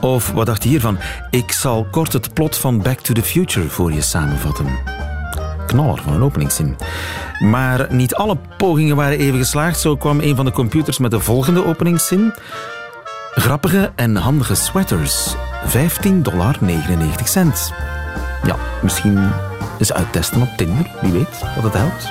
Of 0.00 0.30
wat 0.30 0.46
dacht 0.46 0.62
je 0.62 0.68
hiervan? 0.68 0.98
Ik 1.30 1.52
zal 1.52 1.86
kort 1.90 2.12
het 2.12 2.34
plot 2.34 2.56
van 2.56 2.82
Back 2.82 2.98
to 2.98 3.14
the 3.14 3.22
Future 3.22 3.68
voor 3.68 3.92
je 3.92 4.00
samenvatten. 4.00 4.66
Knaller 5.66 6.02
van 6.02 6.12
een 6.12 6.22
openingszin. 6.22 6.76
Maar 7.40 7.86
niet 7.90 8.14
alle 8.14 8.36
pogingen 8.56 8.96
waren 8.96 9.18
even 9.18 9.38
geslaagd. 9.38 9.80
Zo 9.80 9.96
kwam 9.96 10.20
een 10.20 10.36
van 10.36 10.44
de 10.44 10.52
computers 10.52 10.98
met 10.98 11.10
de 11.10 11.20
volgende 11.20 11.64
openingszin. 11.64 12.32
Grappige 13.34 13.92
en 13.96 14.16
handige 14.16 14.54
sweaters. 14.54 15.34
15,99 15.66 16.22
dollar. 16.22 16.58
Ja, 18.44 18.56
misschien 18.82 19.32
eens 19.78 19.92
uittesten 19.92 20.42
op 20.42 20.48
Tinder. 20.56 20.86
Wie 21.00 21.12
weet 21.12 21.38
wat 21.54 21.64
het 21.64 21.74
helpt. 21.74 22.10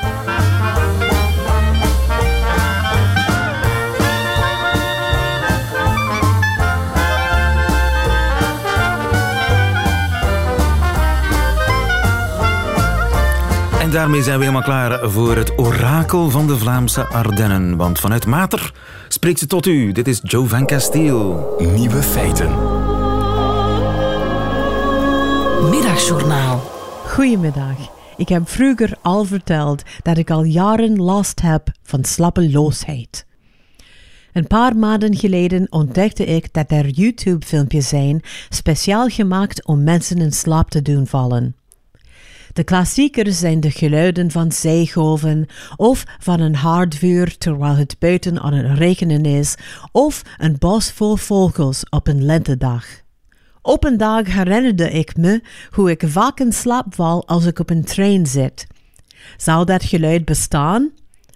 En 13.81 13.91
daarmee 13.91 14.23
zijn 14.23 14.37
we 14.37 14.45
helemaal 14.45 14.63
klaar 14.63 15.09
voor 15.09 15.35
het 15.35 15.57
orakel 15.57 16.29
van 16.29 16.47
de 16.47 16.57
Vlaamse 16.57 17.07
Ardennen. 17.07 17.77
Want 17.77 17.99
vanuit 17.99 18.25
Mater 18.25 18.73
spreekt 19.07 19.39
ze 19.39 19.47
tot 19.47 19.65
u. 19.65 19.91
Dit 19.91 20.07
is 20.07 20.19
Joe 20.23 20.47
van 20.47 20.65
Castile. 20.65 21.55
Nieuwe 21.57 22.01
feiten. 22.01 22.81
Middagjournaal. 25.69 26.58
Goedemiddag. 27.06 27.76
Ik 28.17 28.30
heb 28.30 28.50
vroeger 28.50 28.97
al 29.02 29.24
verteld 29.26 29.84
dat 30.04 30.17
ik 30.17 30.30
al 30.30 30.43
jaren 30.43 30.97
last 30.97 31.41
heb 31.41 31.71
van 31.84 32.04
slappeloosheid. 32.04 33.26
Een 34.34 34.47
paar 34.47 34.76
maanden 34.76 35.15
geleden 35.15 35.67
ontdekte 35.69 36.26
ik 36.26 36.54
dat 36.54 36.71
er 36.71 36.88
YouTube-filmpjes 36.88 37.88
zijn 37.88 38.21
speciaal 38.50 39.08
gemaakt 39.08 39.65
om 39.65 39.84
mensen 39.84 40.17
in 40.17 40.32
slaap 40.32 40.69
te 40.69 40.82
doen 40.82 41.08
vallen. 41.08 41.56
De 42.54 42.63
klassiekers 42.63 43.39
zijn 43.39 43.60
de 43.60 43.71
geluiden 43.71 44.32
van 44.32 44.52
zeegolven, 44.52 45.45
of 45.76 46.04
van 46.19 46.39
een 46.39 46.56
haardvuur 46.56 47.38
terwijl 47.38 47.76
het 47.76 47.95
buiten 48.00 48.39
aan 48.39 48.54
het 48.54 48.78
regenen 48.78 49.26
is, 49.26 49.56
of 49.91 50.21
een 50.38 50.56
bos 50.60 50.91
vol 50.91 51.15
vogels 51.15 51.84
op 51.89 52.08
een 52.08 52.26
lentedag. 52.26 52.86
Op 53.62 53.84
een 53.84 53.97
dag 53.97 54.28
herinnerde 54.28 54.91
ik 54.91 55.17
me 55.17 55.41
hoe 55.69 55.89
ik 55.89 56.04
vaak 56.06 56.39
in 56.39 56.54
slaap 56.54 56.95
val 56.95 57.28
als 57.28 57.45
ik 57.45 57.60
op 57.60 57.69
een 57.69 57.84
trein 57.84 58.26
zit. 58.26 58.67
Zou 59.38 59.65
dat 59.65 59.84
geluid 59.84 60.26
bestaan? 60.26 60.91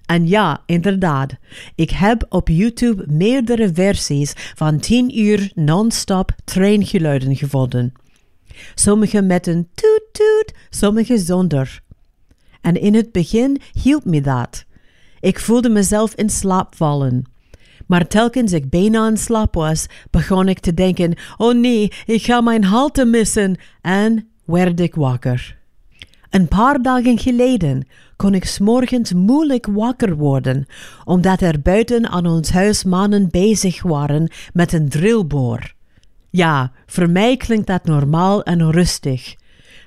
En 0.06 0.28
ja, 0.28 0.62
inderdaad, 0.66 1.34
ik 1.76 1.90
heb 1.90 2.26
op 2.30 2.48
YouTube 2.48 3.06
meerdere 3.08 3.74
versies 3.74 4.34
van 4.36 4.80
10 4.80 5.20
uur 5.20 5.52
non-stop 5.54 6.32
treingeluiden 6.44 7.36
gevonden. 7.36 7.94
Sommige 8.76 9.22
met 9.22 9.48
een 9.48 9.68
toet 9.74 10.04
toet, 10.12 10.54
sommige 10.70 11.18
zonder. 11.18 11.82
En 12.62 12.82
in 12.82 12.94
het 12.94 13.12
begin 13.12 13.62
hielp 13.82 14.06
me 14.06 14.22
dat. 14.22 14.66
Ik 15.20 15.40
voelde 15.40 15.70
mezelf 15.70 16.16
in 16.16 16.30
slaap 16.30 16.76
vallen. 16.76 17.35
Maar 17.88 18.08
telkens 18.08 18.54
ik 18.54 18.70
bijna 18.70 19.08
in 19.08 19.18
slaap 19.18 19.54
was, 19.54 19.86
begon 20.12 20.48
ik 20.48 20.60
te 20.60 20.74
denken: 20.74 21.14
oh 21.38 21.54
nee, 21.54 21.92
ik 22.06 22.24
ga 22.24 22.42
mijn 22.42 22.64
halte 22.64 23.06
missen. 23.06 23.58
En 23.82 24.28
werd 24.46 24.80
ik 24.80 24.96
wakker. 24.96 25.58
Een 26.30 26.48
paar 26.48 26.82
dagen 26.82 27.20
geleden 27.20 27.88
kon 28.16 28.34
ik 28.34 28.46
s'morgens 28.46 29.14
moeilijk 29.14 29.66
wakker 29.66 30.16
worden, 30.16 30.66
omdat 31.04 31.42
er 31.42 31.62
buiten 31.62 32.10
aan 32.10 32.26
ons 32.26 32.52
huis 32.52 32.84
mannen 32.84 33.28
bezig 33.30 33.84
waren 33.84 34.32
met 34.54 34.74
een 34.74 34.90
drillboor. 34.90 35.74
Ja, 36.30 36.72
voor 36.86 37.10
mij 37.10 37.38
klinkt 37.38 37.68
dat 37.68 37.86
normaal 37.86 38.44
en 38.44 38.72
rustig. 38.72 39.36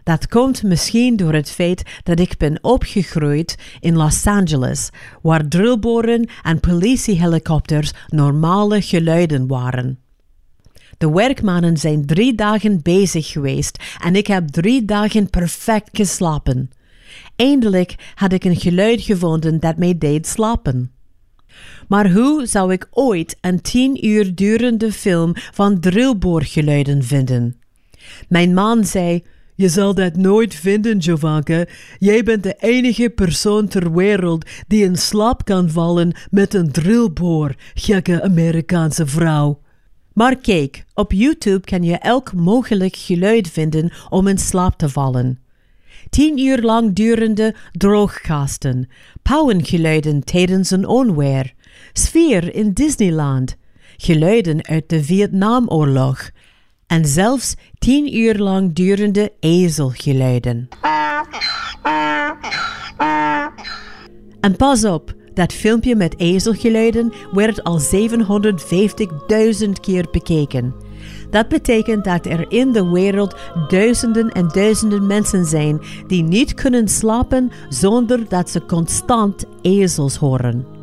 Dat 0.09 0.29
komt 0.29 0.63
misschien 0.63 1.17
door 1.17 1.33
het 1.33 1.51
feit 1.51 1.83
dat 2.03 2.21
ik 2.21 2.37
ben 2.37 2.59
opgegroeid 2.61 3.59
in 3.81 3.97
Los 3.97 4.27
Angeles, 4.27 4.91
waar 5.23 5.49
drillboren 5.49 6.29
en 6.43 6.61
politiehelikopters 6.61 7.93
normale 8.07 8.83
geluiden 8.83 9.47
waren. 9.47 9.99
De 10.99 11.11
werkmannen 11.11 11.77
zijn 11.77 12.07
drie 12.07 12.35
dagen 12.35 12.83
bezig 12.83 13.29
geweest 13.29 13.79
en 14.03 14.17
ik 14.17 14.27
heb 14.27 14.49
drie 14.49 14.85
dagen 14.85 15.31
perfect 15.31 15.89
geslapen. 15.93 16.71
Eindelijk 17.37 18.13
had 18.15 18.33
ik 18.33 18.45
een 18.45 18.57
geluid 18.57 19.01
gevonden 19.01 19.61
dat 19.61 19.77
mij 19.77 19.99
deed 19.99 20.27
slapen. 20.27 20.93
Maar 21.89 22.11
hoe 22.11 22.47
zou 22.47 22.73
ik 22.73 22.89
ooit 22.91 23.37
een 23.41 23.61
tien 23.61 24.07
uur 24.07 24.35
durende 24.35 24.93
film 24.93 25.33
van 25.35 25.81
drillboorgeluiden 25.81 27.03
vinden? 27.03 27.61
Mijn 28.29 28.55
man 28.55 28.85
zei: 28.85 29.23
Je 29.59 29.69
zal 29.69 29.95
dat 29.95 30.17
nooit 30.17 30.55
vinden, 30.55 30.99
Jovanka. 30.99 31.65
Jij 31.99 32.23
bent 32.23 32.43
de 32.43 32.55
enige 32.59 33.11
persoon 33.11 33.69
ter 33.69 33.93
wereld 33.93 34.45
die 34.67 34.85
in 34.85 34.97
slaap 34.97 35.45
kan 35.45 35.71
vallen 35.71 36.13
met 36.31 36.55
een 36.55 36.73
drillboor, 36.73 37.55
gekke 37.75 38.23
Amerikaanse 38.23 39.07
vrouw. 39.07 39.61
Maar 40.13 40.37
kijk, 40.37 40.85
op 40.95 41.13
YouTube 41.13 41.61
kan 41.61 41.83
je 41.83 41.97
elk 41.97 42.33
mogelijk 42.33 42.97
geluid 42.97 43.49
vinden 43.51 43.93
om 44.09 44.27
in 44.27 44.39
slaap 44.39 44.79
te 44.79 44.89
vallen. 44.89 45.39
Tien 46.11 46.39
uur 46.39 46.63
lang 46.63 46.95
durende 46.95 47.55
droogkasten, 47.73 48.89
pauwengeluiden 49.23 50.25
tijdens 50.25 50.71
een 50.71 50.87
onweer, 50.87 51.55
sfeer 51.93 52.55
in 52.55 52.73
Disneyland, 52.73 53.57
geluiden 53.97 54.67
uit 54.67 54.89
de 54.89 55.05
Vietnamoorlog 55.05 56.31
en 56.89 57.07
zelfs 57.07 57.55
tien 57.79 58.17
uur 58.17 58.39
lang 58.39 58.75
durende 58.75 59.33
ezelgeluiden. 59.41 60.69
En 64.41 64.57
pas 64.57 64.85
op, 64.85 65.15
dat 65.35 65.53
filmpje 65.53 65.97
met 65.97 66.21
ezelgeluiden 66.21 67.13
werd 67.33 67.65
al 67.65 67.81
750.000 67.81 67.87
keer 69.81 70.07
bekeken. 70.11 70.75
Dat 71.31 71.49
betekent 71.49 72.05
dat 72.05 72.27
er 72.27 72.53
in 72.53 72.73
de 72.73 72.91
wereld 72.91 73.37
duizenden 73.69 74.29
en 74.29 74.49
duizenden 74.49 75.07
mensen 75.07 75.45
zijn 75.45 75.81
die 76.07 76.23
niet 76.23 76.55
kunnen 76.55 76.89
slapen 76.89 77.51
zonder 77.69 78.29
dat 78.29 78.51
ze 78.51 78.65
constant 78.67 79.45
ezels 79.63 80.17
horen. 80.17 80.78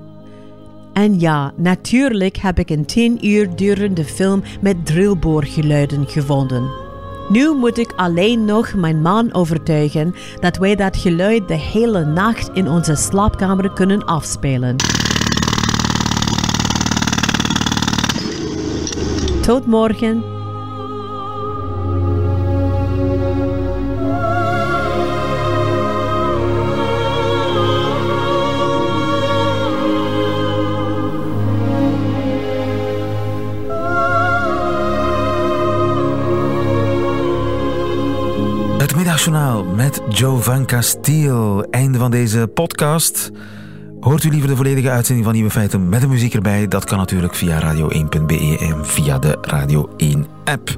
En 0.95 1.19
ja, 1.19 1.53
natuurlijk 1.55 2.38
heb 2.38 2.60
ik 2.60 2.69
een 2.69 2.86
10 2.86 3.27
uur 3.27 3.55
durende 3.55 4.03
film 4.03 4.43
met 4.62 4.86
drillboorgeluiden 4.86 6.08
gevonden. 6.08 6.69
Nu 7.29 7.53
moet 7.53 7.77
ik 7.77 7.93
alleen 7.95 8.45
nog 8.45 8.73
mijn 8.73 9.01
man 9.01 9.34
overtuigen 9.34 10.15
dat 10.39 10.58
wij 10.58 10.75
dat 10.75 10.97
geluid 10.97 11.47
de 11.47 11.53
hele 11.53 12.05
nacht 12.05 12.49
in 12.53 12.69
onze 12.69 12.95
slaapkamer 12.95 13.73
kunnen 13.73 14.05
afspelen. 14.05 14.75
Tot 19.41 19.65
morgen. 19.65 20.35
Middagjournaal 39.26 39.76
met 39.76 40.02
Joe 40.10 40.38
van 40.38 40.66
Castiel. 40.66 41.64
Einde 41.70 41.98
van 41.98 42.12
deze 42.12 42.48
podcast. 42.54 43.32
Hoort 44.00 44.24
u 44.24 44.30
liever 44.30 44.50
de 44.50 44.56
volledige 44.56 44.90
uitzending 44.90 45.26
van 45.26 45.36
Nieuwe 45.36 45.52
Feiten 45.52 45.90
met 45.90 46.02
de 46.02 46.08
muziek 46.08 46.34
erbij? 46.34 46.68
Dat 46.68 46.86
kan 46.86 46.98
natuurlijk 46.98 47.36
via 47.36 47.62
radio1.be 47.62 48.58
en 48.60 48.86
via 48.86 49.20
de 49.20 49.38
Radio 49.42 49.90
1 49.98 50.28
app. 50.44 50.78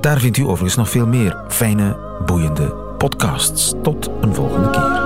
Daar 0.00 0.18
vindt 0.18 0.36
u 0.36 0.42
overigens 0.42 0.76
nog 0.76 0.90
veel 0.90 1.06
meer 1.06 1.44
fijne, 1.48 1.96
boeiende 2.26 2.74
podcasts. 2.98 3.72
Tot 3.82 4.10
een 4.20 4.34
volgende 4.34 4.70
keer. 4.70 4.99